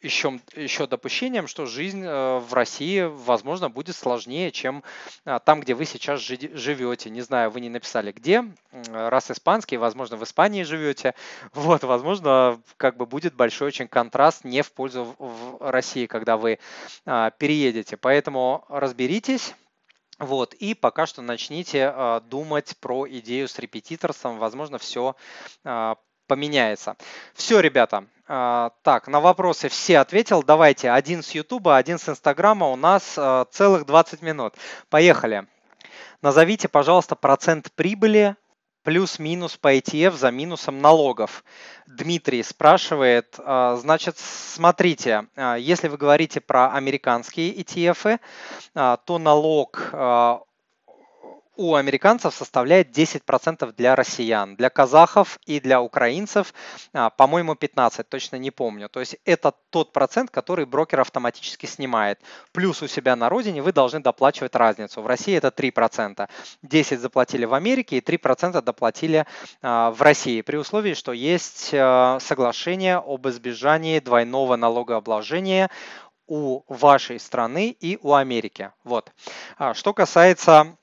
[0.00, 4.82] еще, еще допущением, что жизнь в России, возможно, будет сложнее, чем
[5.44, 7.10] там, где вы сейчас жи- живете.
[7.10, 8.44] Не знаю, вы не написали где,
[8.92, 11.14] раз испанский, возможно, в Испании живете,
[11.54, 16.58] вот, возможно, как бы будет большой очень контраст не в пользу в России, когда вы
[17.04, 17.96] переедете.
[17.96, 19.54] Поэтому разберитесь,
[20.22, 25.16] вот, и пока что начните э, думать про идею с репетиторством, возможно, все
[25.64, 25.94] э,
[26.28, 26.96] поменяется.
[27.34, 30.42] Все, ребята, э, так, на вопросы все ответил.
[30.42, 34.54] Давайте, один с Ютуба, один с Инстаграма, у нас э, целых 20 минут.
[34.88, 35.46] Поехали.
[36.22, 38.36] Назовите, пожалуйста, процент прибыли
[38.82, 41.44] плюс-минус по ETF за минусом налогов.
[41.86, 48.18] Дмитрий спрашивает, а, значит, смотрите, а, если вы говорите про американские ETF,
[48.74, 49.90] а, то налог
[51.56, 56.54] у американцев составляет 10% для россиян, для казахов и для украинцев,
[56.92, 58.88] а, по-моему, 15, точно не помню.
[58.88, 62.20] То есть это тот процент, который брокер автоматически снимает.
[62.52, 65.02] Плюс у себя на родине вы должны доплачивать разницу.
[65.02, 66.28] В России это 3%.
[66.62, 69.26] 10 заплатили в Америке и 3% доплатили
[69.60, 75.70] а, в России, при условии, что есть а, соглашение об избежании двойного налогообложения
[76.26, 78.70] у вашей страны и у Америки.
[78.84, 79.12] Вот.
[79.74, 80.78] Что касается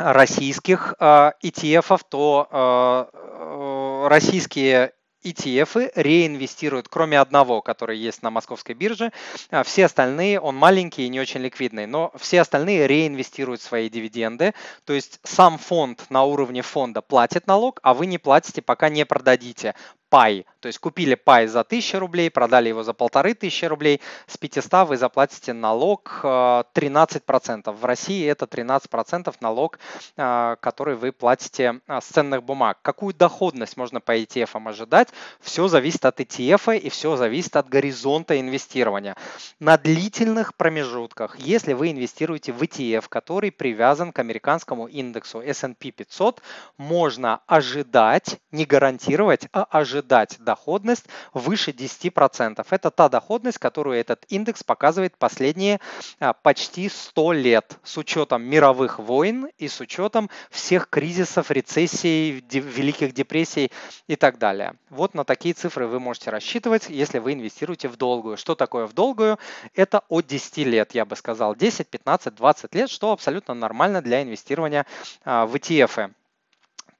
[0.00, 4.92] российских ETF, а, то а, э, российские
[5.24, 9.12] ETF реинвестируют, кроме одного, который есть на московской бирже.
[9.50, 14.54] А все остальные, он маленький и не очень ликвидный, но все остальные реинвестируют свои дивиденды.
[14.84, 19.04] То есть сам фонд на уровне фонда платит налог, а вы не платите, пока не
[19.04, 19.74] продадите
[20.10, 20.44] пай.
[20.58, 24.00] То есть купили пай за 1000 рублей, продали его за 1500 рублей.
[24.26, 27.62] С 500 вы заплатите налог 13%.
[27.64, 29.78] Э, в России это 13% налог,
[30.16, 32.78] э, который вы платите э, с ценных бумаг.
[32.82, 35.08] Какую доходность можно по ETF ожидать?
[35.40, 39.16] Все зависит от ETF и все зависит от горизонта инвестирования.
[39.60, 46.42] На длительных промежутках, если вы инвестируете в ETF, который привязан к американскому индексу S&P 500,
[46.76, 52.66] можно ожидать, не гарантировать, а ожидать ожидать доходность выше 10%.
[52.70, 55.78] Это та доходность, которую этот индекс показывает последние
[56.18, 63.12] а, почти 100 лет с учетом мировых войн и с учетом всех кризисов, рецессий, великих
[63.12, 63.70] депрессий
[64.08, 64.74] и так далее.
[64.88, 68.36] Вот на такие цифры вы можете рассчитывать, если вы инвестируете в долгую.
[68.36, 69.38] Что такое в долгую?
[69.74, 74.22] Это от 10 лет, я бы сказал, 10, 15, 20 лет, что абсолютно нормально для
[74.22, 74.86] инвестирования
[75.24, 76.10] а, в ETF.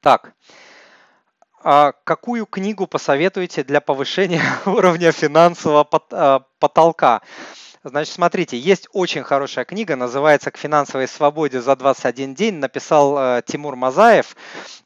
[0.00, 0.32] Так,
[1.62, 7.22] а какую книгу посоветуете для повышения уровня финансового а, потолка?
[7.82, 13.42] Значит, смотрите, есть очень хорошая книга, называется «К финансовой свободе за 21 день», написал э,
[13.46, 14.36] Тимур Мазаев.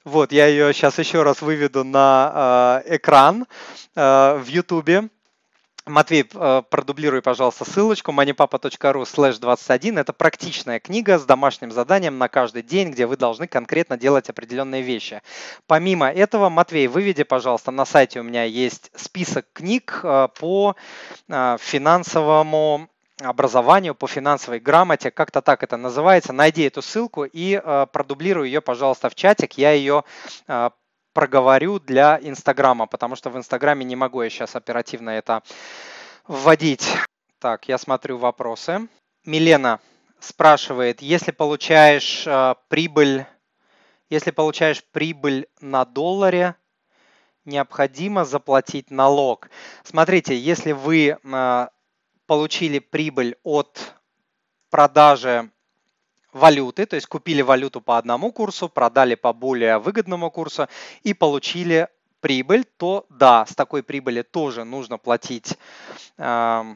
[0.05, 3.47] Вот, я ее сейчас еще раз выведу на э, экран
[3.97, 5.11] э, в YouTube.
[5.87, 9.99] Матвей, э, продублируй, пожалуйста, ссылочку moneypapa.ru slash 21.
[9.99, 14.81] Это практичная книга с домашним заданием на каждый день, где вы должны конкретно делать определенные
[14.81, 15.21] вещи.
[15.67, 20.75] Помимо этого, Матвей, выведи, пожалуйста, на сайте у меня есть список книг э, по
[21.29, 22.89] э, финансовому
[23.23, 26.33] образованию, по финансовой грамоте, как-то так это называется.
[26.33, 27.63] Найди эту ссылку и
[27.93, 29.57] продублируй ее, пожалуйста, в чатик.
[29.57, 30.03] Я ее
[31.15, 35.43] проговорю для Инстаграма, потому что в Инстаграме не могу я сейчас оперативно это
[36.27, 36.87] вводить.
[37.39, 38.89] Так, я смотрю вопросы.
[39.25, 39.81] Милена
[40.19, 43.27] спрашивает, если получаешь э, прибыль,
[44.11, 46.57] если получаешь прибыль на долларе,
[47.45, 49.49] необходимо заплатить налог.
[49.83, 51.69] Смотрите, если вы э,
[52.27, 53.95] получили прибыль от
[54.71, 55.51] продажи
[56.35, 60.69] валюты, то есть купили валюту по одному курсу, продали по более выгодному курсу
[61.03, 61.89] и получили
[62.21, 65.57] прибыль, то да, с такой прибыли тоже нужно платить
[66.19, 66.75] э,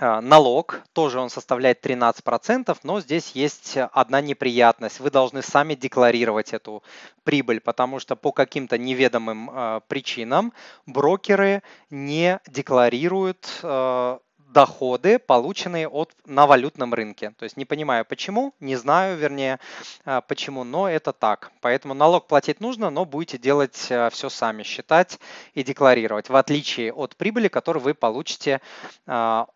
[0.00, 5.00] налог, тоже он составляет 13%, но здесь есть одна неприятность.
[5.00, 6.82] Вы должны сами декларировать эту
[7.22, 10.52] прибыль, потому что по каким-то неведомым э, причинам
[10.86, 14.18] брокеры не декларируют э,
[14.54, 17.34] доходы, полученные от, на валютном рынке.
[17.36, 19.58] То есть не понимаю почему, не знаю, вернее,
[20.04, 21.50] а, почему, но это так.
[21.60, 25.18] Поэтому налог платить нужно, но будете делать а, все сами, считать
[25.54, 28.60] и декларировать, в отличие от прибыли, которую вы получите
[29.06, 29.46] а,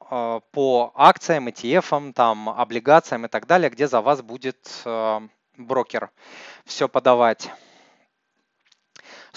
[0.52, 4.84] по акциям, ETF, там, облигациям и так далее, где за вас будет
[5.56, 6.10] брокер
[6.64, 7.50] все подавать.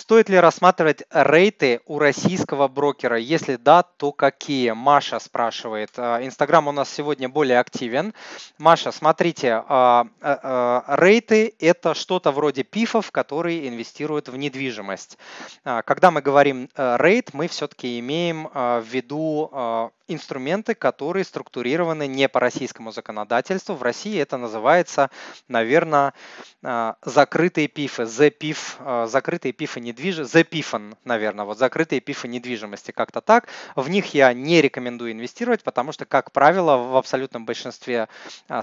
[0.01, 3.19] Стоит ли рассматривать рейты у российского брокера?
[3.19, 4.71] Если да, то какие?
[4.71, 5.91] Маша спрашивает.
[5.95, 8.15] А, Инстаграм у нас сегодня более активен.
[8.57, 15.19] Маша, смотрите, а, а, рейты– это что-то вроде пифов, которые инвестируют в недвижимость.
[15.63, 22.91] Когда мы говорим рейт, мы все-таки имеем в виду инструменты, которые структурированы не по российскому
[22.91, 23.75] законодательству.
[23.75, 25.09] В России это называется,
[25.47, 26.13] наверное,
[26.61, 33.47] закрытые пифы, ZPIF, закрытые пифы недвижимости, ZPIFan, наверное, вот закрытые пифы недвижимости, как-то так.
[33.75, 38.09] В них я не рекомендую инвестировать, потому что, как правило, в абсолютном большинстве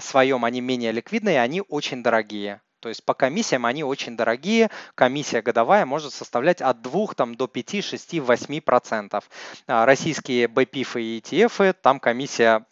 [0.01, 2.61] своем они менее ликвидные, они очень дорогие.
[2.81, 4.69] То есть по комиссиям они очень дорогие.
[4.95, 9.29] Комиссия годовая может составлять от 2 там, до 5, 6, 8 процентов.
[9.67, 12.65] Российские BPIF и ETF, там комиссия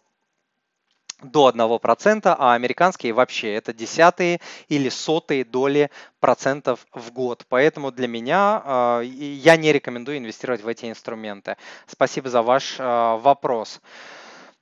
[1.23, 4.39] до 1%, а американские вообще это десятые
[4.69, 5.89] или сотые доли
[6.19, 7.45] процентов в год.
[7.49, 11.57] Поэтому для меня э, я не рекомендую инвестировать в эти инструменты.
[11.87, 13.81] Спасибо за ваш э, вопрос.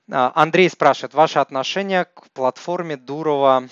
[0.08, 3.68] Андрей спрашивает, ваше отношение к платформе Дурова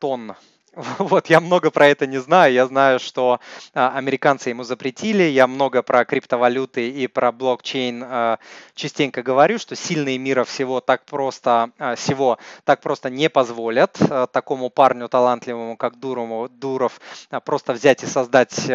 [0.00, 0.34] Тон?
[0.98, 2.52] Вот, я много про это не знаю.
[2.52, 3.40] Я знаю, что
[3.74, 5.24] а, американцы ему запретили.
[5.24, 8.38] Я много про криптовалюты и про блокчейн а,
[8.74, 13.98] частенько говорю, что сильные мира всего так просто, а, всего так просто не позволят
[14.32, 17.00] такому парню талантливому, как Дурому, Дуров,
[17.44, 18.70] просто взять и создать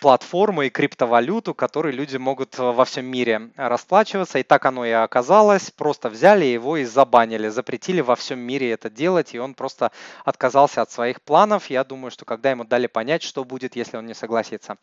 [0.00, 4.38] платформу и криптовалюту, которой люди могут во всем мире расплачиваться.
[4.38, 5.70] И так оно и оказалось.
[5.70, 9.90] Просто взяли его и забанили, запретили во всем мире это делать, и он просто
[10.24, 11.70] отказался от своих своих планов.
[11.70, 14.76] Я думаю, что когда ему дали понять, что будет, если он не согласится.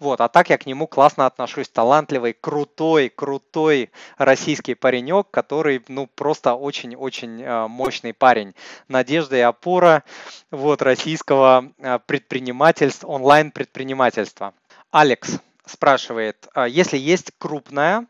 [0.00, 1.68] Вот, а так я к нему классно отношусь.
[1.68, 8.54] Талантливый, крутой, крутой российский паренек, который, ну, просто очень-очень э, мощный парень.
[8.88, 10.02] Надежда и опора
[10.50, 14.52] вот, российского э, предпринимательства, онлайн-предпринимательства.
[14.90, 18.06] Алекс спрашивает, «А если есть крупная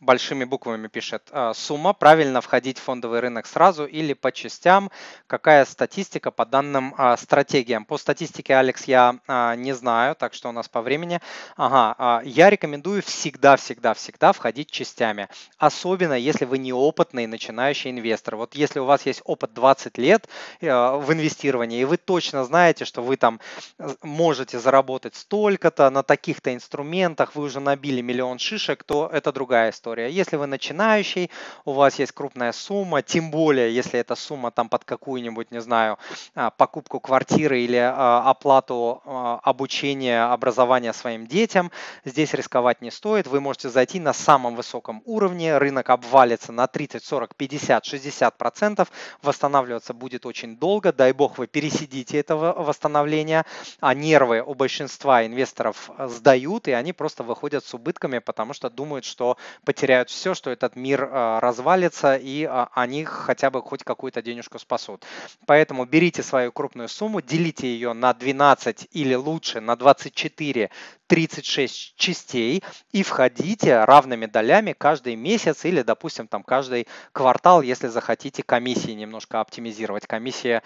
[0.00, 1.28] большими буквами пишет.
[1.30, 4.90] «А, сумма, правильно входить в фондовый рынок сразу или по частям.
[5.26, 7.84] Какая статистика по данным а, стратегиям?
[7.84, 11.20] По статистике, Алекс, я а, не знаю, так что у нас по времени.
[11.56, 15.28] Ага, я рекомендую всегда, всегда, всегда входить частями.
[15.58, 18.36] Особенно, если вы неопытный начинающий инвестор.
[18.36, 20.28] Вот если у вас есть опыт 20 лет
[20.60, 23.40] э, в инвестировании, и вы точно знаете, что вы там
[23.78, 29.70] э, можете заработать столько-то на таких-то инструментах, вы уже набили миллион шишек, то это другая
[29.70, 30.10] история история.
[30.10, 31.30] Если вы начинающий,
[31.64, 35.96] у вас есть крупная сумма, тем более, если эта сумма там под какую-нибудь, не знаю,
[36.34, 41.70] а, покупку квартиры или а, оплату а, обучения, образования своим детям,
[42.04, 43.28] здесь рисковать не стоит.
[43.28, 48.90] Вы можете зайти на самом высоком уровне, рынок обвалится на 30, 40, 50, 60 процентов,
[49.22, 53.44] восстанавливаться будет очень долго, дай бог вы пересидите этого восстановления,
[53.80, 59.04] а нервы у большинства инвесторов сдают, и они просто выходят с убытками, потому что думают,
[59.04, 59.36] что
[59.76, 64.58] потеряют все, что этот мир а, развалится, и а, они хотя бы хоть какую-то денежку
[64.58, 65.04] спасут.
[65.44, 70.70] Поэтому берите свою крупную сумму, делите ее на 12 или лучше на 24
[71.08, 78.42] 36 частей и входите равными долями каждый месяц или, допустим, там каждый квартал, если захотите
[78.42, 80.62] комиссии немножко оптимизировать, комиссия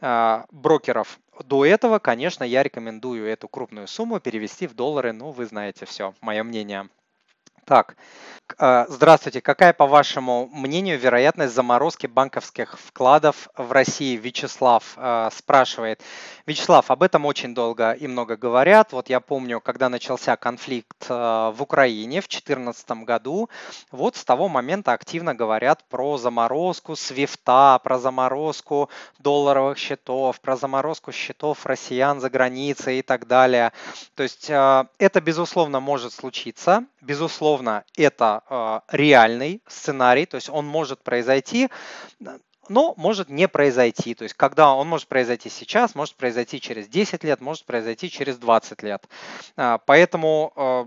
[0.00, 1.20] э, брокеров.
[1.44, 6.14] До этого, конечно, я рекомендую эту крупную сумму перевести в доллары, ну, вы знаете все,
[6.22, 6.88] мое мнение.
[7.64, 7.96] Так,
[8.58, 9.40] а, здравствуйте.
[9.40, 14.16] Какая, по вашему мнению, вероятность заморозки банковских вкладов в России?
[14.16, 16.02] Вячеслав а, спрашивает.
[16.44, 18.92] Вячеслав, об этом очень долго и много говорят.
[18.92, 23.48] Вот я помню, когда начался конфликт а, в Украине в 2014 году,
[23.90, 31.12] вот с того момента активно говорят про заморозку свифта, про заморозку долларовых счетов, про заморозку
[31.12, 33.72] счетов россиян за границей и так далее.
[34.14, 36.84] То есть это, безусловно, может случиться.
[37.00, 37.53] Безусловно,
[37.96, 41.68] это э, реальный сценарий, то есть он может произойти,
[42.68, 44.14] но может не произойти.
[44.14, 48.38] То есть когда он может произойти сейчас, может произойти через 10 лет, может произойти через
[48.38, 49.06] 20 лет.
[49.56, 50.84] А, поэтому э,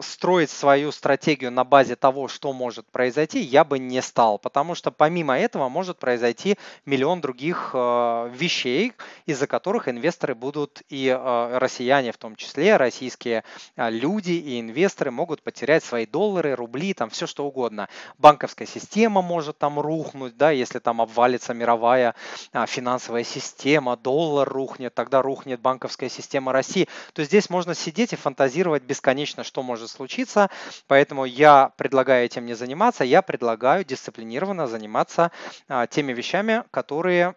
[0.00, 4.90] строить свою стратегию на базе того, что может произойти, я бы не стал, потому что
[4.90, 8.92] помимо этого может произойти миллион других э, вещей,
[9.26, 13.44] из-за которых инвесторы будут и э, россияне в том числе, российские
[13.76, 17.88] э, люди и инвесторы могут потерять свои доллары, рубли, там все что угодно.
[18.18, 22.14] Банковская система может там рухнуть, да, если там обвалится мировая
[22.52, 26.88] э, финансовая система, доллар рухнет, тогда рухнет банковская система России.
[27.12, 30.48] То здесь можно сидеть и фантазировать бесконечно, что может может случиться,
[30.86, 35.32] поэтому я предлагаю этим не заниматься, я предлагаю дисциплинированно заниматься
[35.68, 37.34] а, теми вещами, которые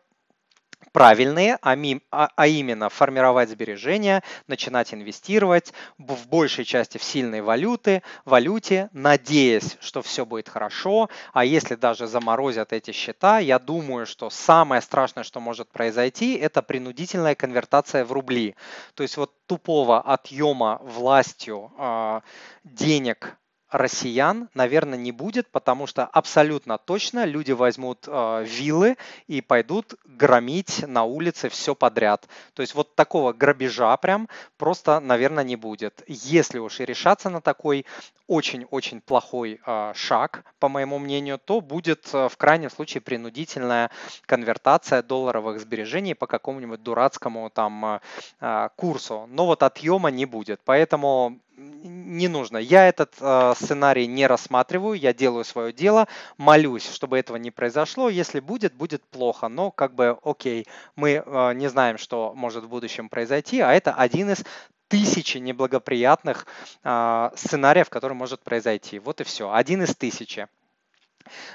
[0.92, 1.76] правильные, а,
[2.12, 9.78] а, а именно формировать сбережения, начинать инвестировать в большей части в сильные валюты, валюте, надеясь,
[9.80, 11.10] что все будет хорошо.
[11.34, 16.62] А если даже заморозят эти счета, я думаю, что самое страшное, что может произойти, это
[16.62, 18.56] принудительная конвертация в рубли.
[18.96, 22.22] То есть вот тупого отъема властью э,
[22.64, 23.38] денег
[23.72, 28.98] россиян, наверное, не будет, потому что абсолютно точно люди возьмут э, виллы
[29.28, 32.28] и пойдут громить на улице все подряд.
[32.54, 36.04] То есть вот такого грабежа прям просто, наверное, не будет.
[36.08, 37.86] Если уж и решаться на такой
[38.28, 43.92] очень-очень плохой э, шаг, по моему мнению, то будет э, в крайнем случае принудительная
[44.26, 48.02] конвертация долларовых сбережений по какому-нибудь дурацкому там
[48.40, 49.28] э, курсу.
[49.30, 50.62] Но вот отъема не будет.
[50.64, 52.58] Поэтому не нужно.
[52.58, 56.08] Я этот э, сценарий не рассматриваю, я делаю свое дело,
[56.38, 58.10] молюсь, чтобы этого не произошло.
[58.10, 62.70] Если будет, будет плохо, но как бы окей, мы э, не знаем, что может в
[62.70, 64.44] будущем произойти, а это один из
[64.88, 66.48] тысячи неблагоприятных
[66.84, 69.00] э, сценариев, который может произойти.
[69.00, 70.48] Вот и все, один из тысячи.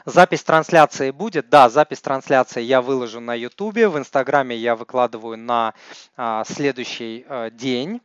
[0.04, 1.48] Запись трансляции будет?
[1.48, 5.74] Да, запись трансляции я выложу на YouTube, в Инстаграме я выкладываю на
[6.16, 8.00] а, следующий а, день.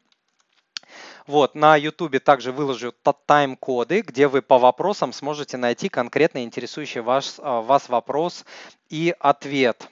[1.27, 2.93] Вот, на YouTube также выложу
[3.25, 8.45] тайм-коды, где вы по вопросам сможете найти конкретно интересующий ваш, а, вас вопрос
[8.89, 9.87] и ответ.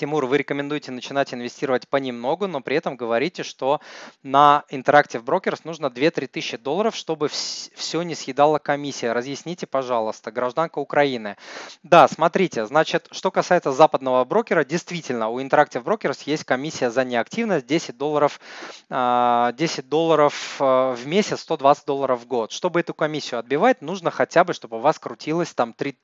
[0.00, 3.82] Тимур, вы рекомендуете начинать инвестировать понемногу, но при этом говорите, что
[4.22, 9.12] на Interactive Brokers нужно 2-3 тысячи долларов, чтобы все не съедала комиссия.
[9.12, 11.36] Разъясните, пожалуйста, гражданка Украины.
[11.82, 17.66] Да, смотрите, значит, что касается западного брокера, действительно, у Interactive Brokers есть комиссия за неактивность
[17.66, 18.40] 10 долларов,
[18.88, 22.52] 10 а, долларов а, в месяц, 120 долларов в год.
[22.52, 25.94] Чтобы эту комиссию отбивать, нужно хотя бы, чтобы у вас крутилось там 3,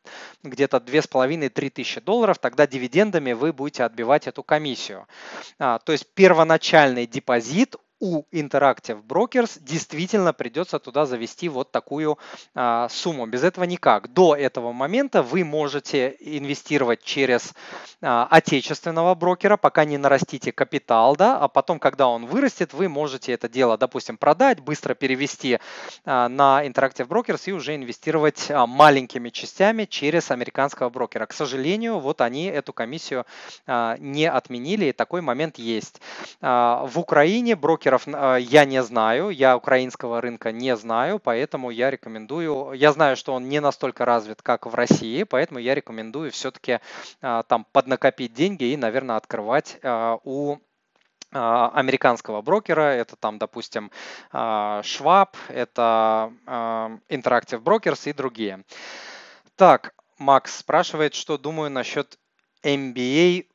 [0.43, 5.07] где-то 2,5-3 тысячи долларов, тогда дивидендами вы будете отбивать эту комиссию.
[5.59, 12.19] А, то есть первоначальный депозит у Interactive Brokers действительно придется туда завести вот такую
[12.55, 13.27] а, сумму.
[13.27, 14.13] Без этого никак.
[14.13, 17.55] До этого момента вы можете инвестировать через
[18.03, 23.33] а, отечественного брокера, пока не нарастите капитал, да, а потом, когда он вырастет, вы можете
[23.33, 25.59] это дело, допустим, продать, быстро перевести
[26.05, 31.25] а, на Interactive Brokers и уже инвестировать а, маленькими частями через американского брокера.
[31.27, 33.25] К сожалению, вот они эту комиссию
[33.67, 36.01] а, не отменили, и такой момент есть.
[36.43, 41.71] А, в Украине брокер брокеров а, я не знаю, я украинского рынка не знаю, поэтому
[41.71, 46.31] я рекомендую, я знаю, что он не настолько развит, как в России, поэтому я рекомендую
[46.33, 46.81] все-таки
[47.23, 50.59] а, там поднакопить деньги и, наверное, открывать а, у
[51.33, 53.91] американского брокера, это там, допустим,
[54.33, 56.33] Schwab, это
[57.11, 58.65] Interactive Brokers и другие.
[59.57, 62.17] Так, Макс спрашивает, что думаю насчет
[62.63, 63.47] MBA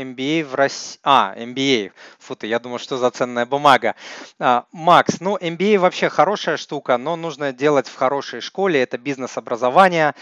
[0.00, 0.98] MBA в России.
[1.02, 1.92] А, MBA.
[2.18, 3.94] Фу ты, я думаю, что за ценная бумага.
[4.38, 8.82] А, Макс, ну MBA вообще хорошая штука, но нужно делать в хорошей школе.
[8.82, 10.14] Это бизнес-образование.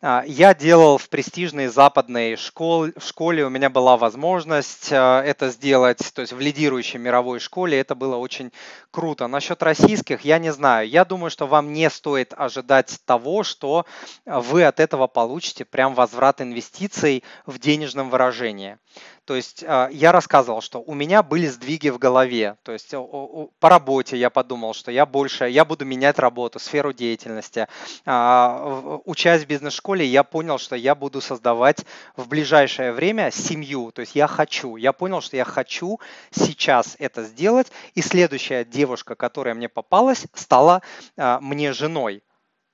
[0.00, 2.92] А, я делал в престижной западной школе.
[2.96, 7.78] В школе у меня была возможность а, это сделать, то есть в лидирующей мировой школе.
[7.78, 8.52] Это было очень
[8.90, 9.26] круто.
[9.26, 10.88] Насчет российских я не знаю.
[10.88, 13.86] Я думаю, что вам не стоит ожидать того, что
[14.24, 18.78] вы от этого получите прям возврат инвестиций в денежном выражении.
[19.24, 22.56] То есть а, я рассказывал, что у меня были сдвиги в голове.
[22.62, 27.66] То есть по работе я подумал, что я больше, я буду менять работу, сферу деятельности.
[28.04, 31.84] А, учась в бизнес-школе, я понял, что я буду создавать
[32.16, 33.92] в ближайшее время семью.
[33.92, 36.00] То есть я хочу, я понял, что я хочу
[36.30, 37.72] сейчас это сделать.
[37.94, 40.82] И следующая девушка, которая мне попалась, стала
[41.16, 42.22] а, мне женой.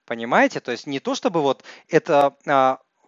[0.04, 0.58] Понимаете?
[0.58, 2.34] То есть не то, чтобы вот это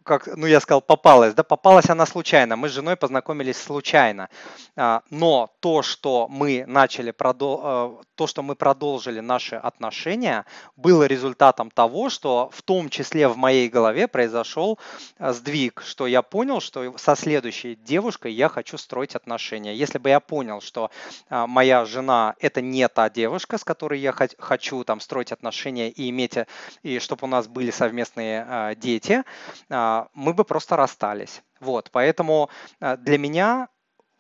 [0.05, 4.29] как, ну я сказал, попалась, да, попалась она случайно, мы с женой познакомились случайно,
[4.77, 7.13] а, но то, что мы начали.
[7.13, 10.45] Э, то, что мы продолжили наши отношения,
[10.77, 14.79] было результатом того, что в том числе в моей голове произошел
[15.19, 19.75] э, сдвиг, что я понял, что со следующей девушкой я хочу строить отношения.
[19.75, 20.91] Если бы я понял, что
[21.29, 26.11] а, моя жена это не та девушка, с которой я хочу там строить отношения и
[26.11, 26.35] иметь,
[26.83, 29.23] и чтобы у нас были совместные дети,
[30.15, 31.43] мы бы просто расстались.
[31.61, 33.69] Вот, поэтому э, для меня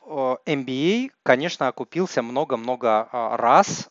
[0.05, 3.89] MBA, конечно, окупился много-много а, раз,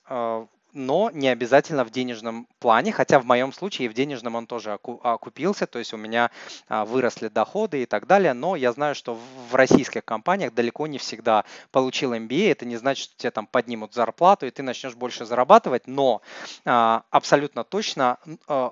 [0.74, 5.68] но не обязательно в денежном плане, хотя в моем случае в денежном он тоже окупился,
[5.68, 6.32] то есть у меня
[6.68, 9.18] а, выросли доходы и так далее, но я знаю, что
[9.50, 13.94] в российских компаниях далеко не всегда получил MBA, это не значит, что тебе там поднимут
[13.94, 16.22] зарплату и ты начнешь больше зарабатывать, но
[16.66, 18.18] а, абсолютно точно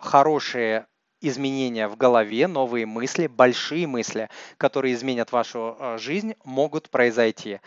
[0.02, 0.88] хорошие
[1.22, 7.60] изменения в голове, новые мысли, большие мысли, которые изменят вашу э, жизнь, могут произойти.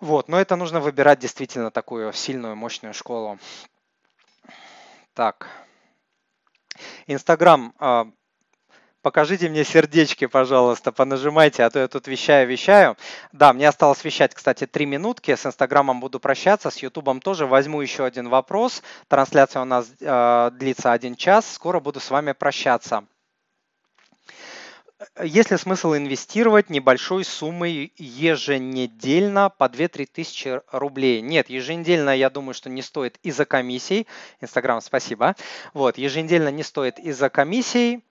[0.00, 3.38] Вот, но это нужно выбирать действительно такую сильную, мощную школу.
[5.14, 5.48] Так.
[7.06, 7.74] Инстаграм.
[9.02, 12.98] Покажите мне сердечки, пожалуйста, понажимайте, а то я тут вещаю-вещаю.
[13.32, 15.34] Да, мне осталось вещать, кстати, три минутки.
[15.34, 17.46] С Инстаграмом буду прощаться, с Ютубом тоже.
[17.46, 18.82] Возьму еще один вопрос.
[19.08, 21.50] Трансляция у нас э, длится один час.
[21.50, 23.04] Скоро буду с вами прощаться.
[25.22, 31.22] Есть ли смысл инвестировать небольшой суммой еженедельно по 2-3 тысячи рублей?
[31.22, 34.06] Нет, еженедельно, я думаю, что не стоит из-за комиссий.
[34.42, 35.36] Инстаграм, спасибо.
[35.72, 38.02] Вот, еженедельно не стоит из-за комиссий.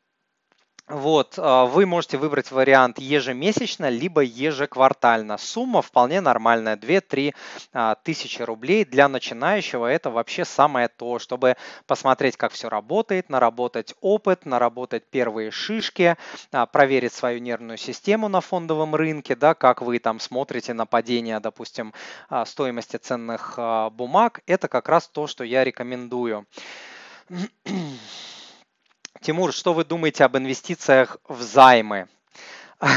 [0.89, 5.37] Вот, а, вы можете выбрать вариант ежемесячно, либо ежеквартально.
[5.37, 7.35] Сумма вполне нормальная, 2-3
[7.73, 8.85] а, тысячи рублей.
[8.85, 15.51] Для начинающего это вообще самое то, чтобы посмотреть, как все работает, наработать опыт, наработать первые
[15.51, 16.17] шишки,
[16.51, 21.39] а, проверить свою нервную систему на фондовом рынке, да, как вы там смотрите на падение,
[21.39, 21.93] допустим,
[22.45, 23.59] стоимости ценных
[23.91, 24.41] бумаг.
[24.47, 26.47] Это как раз то, что я рекомендую.
[29.21, 32.07] Тимур, что вы думаете об инвестициях в займы?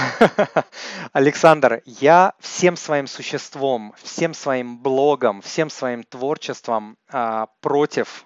[1.13, 8.25] Александр, я всем своим существом, всем своим блогом, всем своим творчеством а, против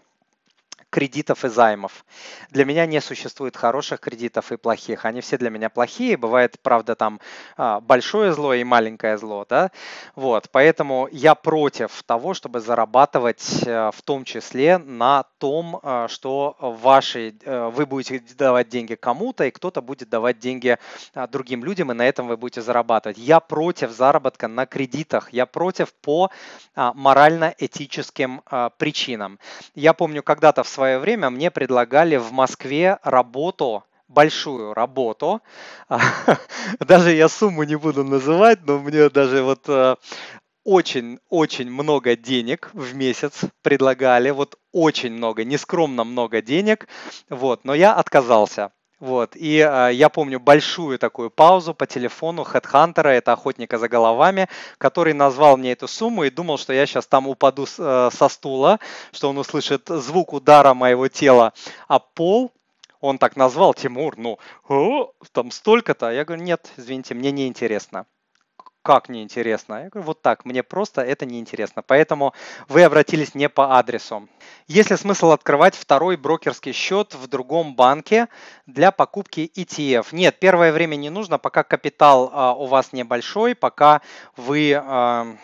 [0.90, 2.04] кредитов и займов.
[2.50, 5.04] Для меня не существует хороших кредитов и плохих.
[5.04, 6.16] Они все для меня плохие.
[6.16, 7.20] Бывает, правда, там
[7.56, 9.44] а, большое зло и маленькое зло.
[9.48, 9.70] Да?
[10.14, 16.56] Вот, поэтому я против того, чтобы зарабатывать э, в том числе на том, э, что
[16.60, 20.78] ваши, э, вы будете давать деньги кому-то, и кто-то будет давать деньги
[21.14, 23.18] а, другим людям, и на этом вы будете зарабатывать.
[23.18, 25.32] Я против заработка на кредитах.
[25.32, 26.30] Я против по
[26.74, 28.42] а, морально-этическим
[28.78, 29.38] причинам.
[29.74, 35.40] Я помню, когда-то в свое время мне предлагали в Москве работу, большую работу.
[36.80, 39.68] Даже я сумму не буду называть, но мне даже вот
[40.64, 46.88] очень-очень э, много денег в месяц предлагали, вот очень много, нескромно много денег,
[47.30, 48.72] вот, но я отказался.
[48.98, 54.48] Вот, и э, я помню большую такую паузу по телефону хедхантера, это охотника за головами,
[54.78, 58.28] который назвал мне эту сумму и думал, что я сейчас там упаду с, э, со
[58.30, 58.80] стула,
[59.12, 61.52] что он услышит звук удара моего тела
[61.88, 62.52] а пол.
[63.02, 66.10] Он так назвал, Тимур, ну, о, там столько-то.
[66.10, 68.06] Я говорю, нет, извините, мне не интересно
[68.86, 69.82] как неинтересно?
[69.82, 71.82] Я говорю, вот так, мне просто это неинтересно.
[71.82, 72.34] Поэтому
[72.68, 74.28] вы обратились не по адресу.
[74.68, 78.28] Есть ли смысл открывать второй брокерский счет в другом банке
[78.66, 80.06] для покупки ETF?
[80.12, 84.02] Нет, первое время не нужно, пока капитал а, у вас небольшой, пока
[84.36, 84.80] вы...
[84.80, 85.36] А,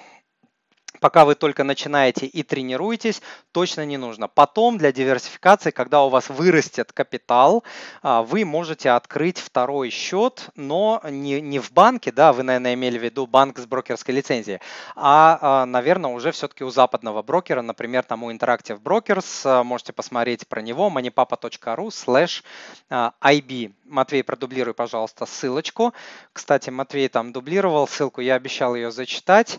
[1.03, 4.29] пока вы только начинаете и тренируетесь, точно не нужно.
[4.29, 7.65] Потом для диверсификации, когда у вас вырастет капитал,
[8.03, 12.99] а, вы можете открыть второй счет, но не, не в банке, да, вы, наверное, имели
[12.99, 14.61] в виду банк с брокерской лицензией,
[14.95, 19.93] а, а наверное, уже все-таки у западного брокера, например, там у Interactive Brokers, а, можете
[19.93, 22.45] посмотреть про него, moneypapa.ru slash
[22.91, 23.73] IB.
[23.87, 25.93] Матвей, продублируй, пожалуйста, ссылочку.
[26.33, 29.59] Кстати, Матвей там дублировал ссылку, я обещал ее зачитать.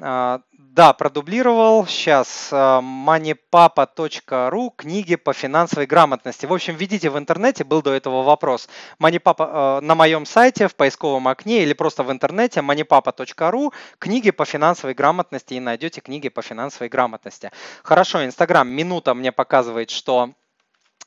[0.00, 1.86] А, да, продублировал.
[1.86, 6.46] Сейчас а, moneypapa.ru, книги по финансовой грамотности.
[6.46, 8.68] В общем, введите в интернете, был до этого вопрос.
[9.00, 14.44] Moneypapa а, на моем сайте в поисковом окне или просто в интернете moneypapa.ru, книги по
[14.44, 17.50] финансовой грамотности и найдете книги по финансовой грамотности.
[17.82, 20.30] Хорошо, Инстаграм, минута мне показывает, что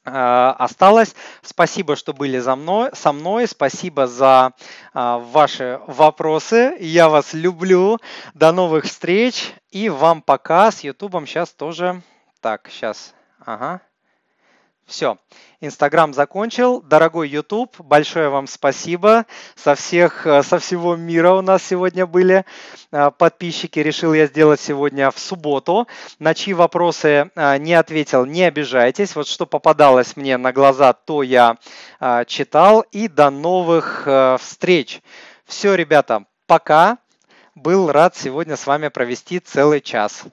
[0.03, 1.15] осталось.
[1.41, 3.47] Спасибо, что были за мной, со мной.
[3.47, 4.53] Спасибо за
[4.93, 6.75] а, ваши вопросы.
[6.79, 7.99] Я вас люблю.
[8.33, 9.53] До новых встреч.
[9.69, 10.71] И вам пока.
[10.71, 12.01] С Ютубом сейчас тоже.
[12.41, 13.13] Так, сейчас.
[13.45, 13.81] Ага.
[14.91, 15.17] Все,
[15.61, 16.81] Инстаграм закончил.
[16.81, 19.25] Дорогой YouTube, большое вам спасибо.
[19.55, 22.43] Со, всех, э, со всего мира у нас сегодня были
[22.91, 23.79] э, подписчики.
[23.79, 25.87] Решил я сделать сегодня в субботу.
[26.19, 29.15] На чьи вопросы э, не ответил, не обижайтесь.
[29.15, 31.55] Вот что попадалось мне на глаза, то я
[32.27, 32.81] читал.
[32.91, 34.05] И до новых
[34.41, 35.01] встреч.
[35.45, 36.97] Все, ребята, пока.
[37.55, 40.25] Был рад сегодня с вами провести целый час.